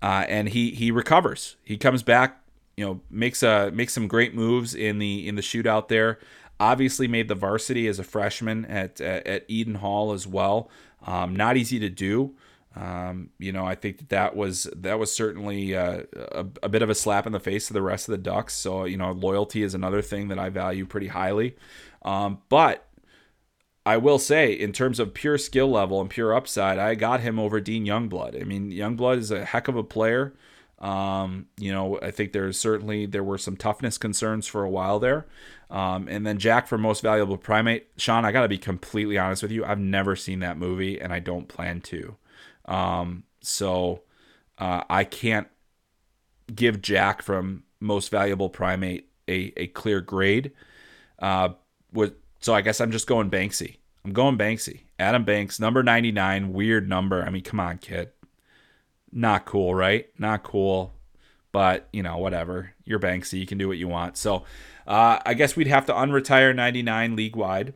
[0.02, 1.56] uh, and he he recovers.
[1.62, 2.40] He comes back.
[2.76, 6.18] You know, makes a makes some great moves in the in the shootout there.
[6.58, 10.70] Obviously, made the varsity as a freshman at at, at Eden Hall as well.
[11.06, 12.34] Um, not easy to do.
[12.76, 16.82] Um, you know, I think that, that was that was certainly uh, a, a, bit
[16.82, 18.52] of a slap in the face to the rest of the Ducks.
[18.52, 21.56] So you know, loyalty is another thing that I value pretty highly.
[22.02, 22.86] Um, but
[23.86, 27.38] I will say, in terms of pure skill level and pure upside, I got him
[27.38, 28.38] over Dean Youngblood.
[28.38, 30.34] I mean, Youngblood is a heck of a player.
[30.78, 34.98] Um, you know, I think there's certainly there were some toughness concerns for a while
[34.98, 35.26] there.
[35.70, 37.88] Um, and then Jack for most valuable primate.
[37.96, 39.64] Sean, I got to be completely honest with you.
[39.64, 42.16] I've never seen that movie, and I don't plan to.
[42.66, 44.02] Um, so
[44.58, 45.48] uh, I can't
[46.54, 50.52] give Jack from most valuable primate a, a clear grade.
[51.18, 51.50] Uh,
[51.92, 53.76] with so I guess I'm just going Banksy.
[54.04, 54.82] I'm going Banksy.
[54.98, 57.22] Adam Banks, number 99, weird number.
[57.22, 58.10] I mean, come on, kid.
[59.12, 60.08] Not cool, right?
[60.18, 60.94] Not cool.
[61.52, 62.72] But, you know, whatever.
[62.84, 63.38] You're Banksy.
[63.38, 64.16] You can do what you want.
[64.16, 64.44] So
[64.86, 67.74] uh, I guess we'd have to unretire 99 league wide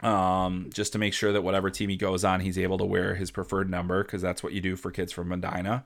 [0.00, 3.14] um, just to make sure that whatever team he goes on, he's able to wear
[3.14, 5.84] his preferred number because that's what you do for kids from Edina.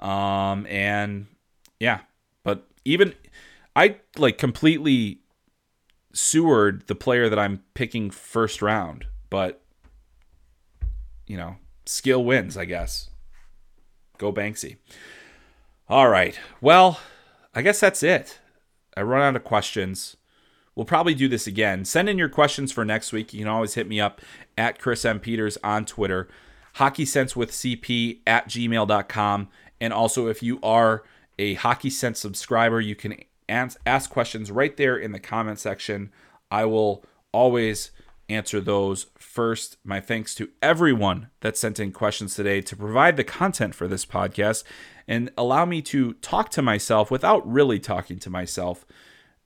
[0.00, 1.26] Um, and
[1.80, 2.00] yeah,
[2.42, 3.14] but even
[3.74, 5.20] I like completely
[6.12, 9.62] sewered the player that I'm picking first round, but
[11.26, 11.56] you know,
[11.86, 13.10] skill wins, I guess.
[14.18, 14.76] Go Banksy.
[15.88, 16.38] All right.
[16.60, 17.00] Well,
[17.54, 18.38] I guess that's it.
[18.96, 20.16] I run out of questions.
[20.76, 21.84] We'll probably do this again.
[21.84, 23.32] Send in your questions for next week.
[23.32, 24.20] You can always hit me up
[24.58, 25.20] at Chris M.
[25.20, 26.28] Peters on Twitter,
[26.74, 29.48] Hockey Sense with CP at gmail.com.
[29.80, 31.04] And also, if you are
[31.38, 33.16] a Hockey Sense subscriber, you can
[33.48, 36.10] ask questions right there in the comment section.
[36.50, 37.90] I will always
[38.28, 39.76] answer those first.
[39.84, 44.06] My thanks to everyone that sent in questions today to provide the content for this
[44.06, 44.64] podcast
[45.06, 48.86] and allow me to talk to myself without really talking to myself.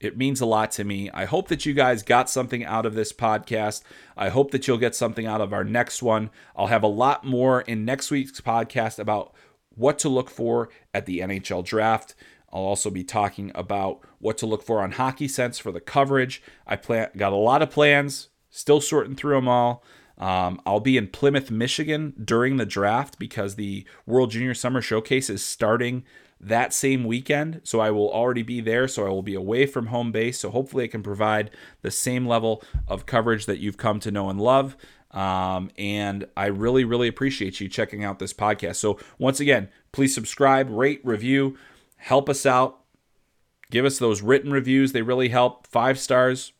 [0.00, 1.10] It means a lot to me.
[1.10, 3.82] I hope that you guys got something out of this podcast.
[4.16, 6.30] I hope that you'll get something out of our next one.
[6.54, 9.34] I'll have a lot more in next week's podcast about
[9.74, 12.14] what to look for at the NHL draft.
[12.52, 16.42] I'll also be talking about what to look for on Hockey Sense for the coverage.
[16.66, 19.84] I plan got a lot of plans, still sorting through them all.
[20.16, 25.30] Um, I'll be in Plymouth, Michigan during the draft because the World Junior Summer Showcase
[25.30, 26.04] is starting
[26.40, 27.60] that same weekend.
[27.64, 28.86] So I will already be there.
[28.88, 30.38] So I will be away from home base.
[30.38, 31.50] So hopefully I can provide
[31.82, 34.76] the same level of coverage that you've come to know and love.
[35.10, 38.76] Um, and I really, really appreciate you checking out this podcast.
[38.76, 41.56] So once again, please subscribe, rate, review,
[41.96, 42.80] help us out.
[43.70, 44.92] Give us those written reviews.
[44.92, 45.66] They really help.
[45.66, 46.52] Five stars.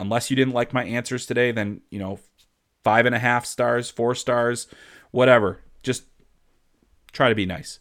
[0.00, 2.20] Unless you didn't like my answers today, then, you know,
[2.84, 4.66] five and a half stars, four stars,
[5.10, 5.60] whatever.
[5.82, 6.04] Just
[7.12, 7.78] try to be nice.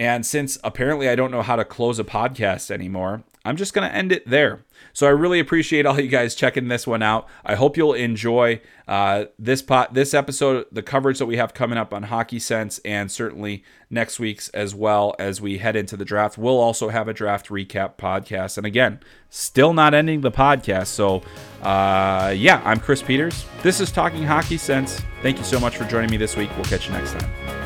[0.00, 3.86] And since apparently I don't know how to close a podcast anymore, I'm just going
[3.86, 4.64] to end it there.
[4.94, 7.28] So I really appreciate all you guys checking this one out.
[7.44, 11.76] I hope you'll enjoy uh, this pot, this episode, the coverage that we have coming
[11.76, 16.06] up on Hockey Sense, and certainly next week's as well as we head into the
[16.06, 16.38] draft.
[16.38, 18.56] We'll also have a draft recap podcast.
[18.56, 20.86] And again, still not ending the podcast.
[20.86, 21.20] So
[21.60, 23.44] uh, yeah, I'm Chris Peters.
[23.62, 25.02] This is Talking Hockey Sense.
[25.20, 26.48] Thank you so much for joining me this week.
[26.56, 27.59] We'll catch you next time.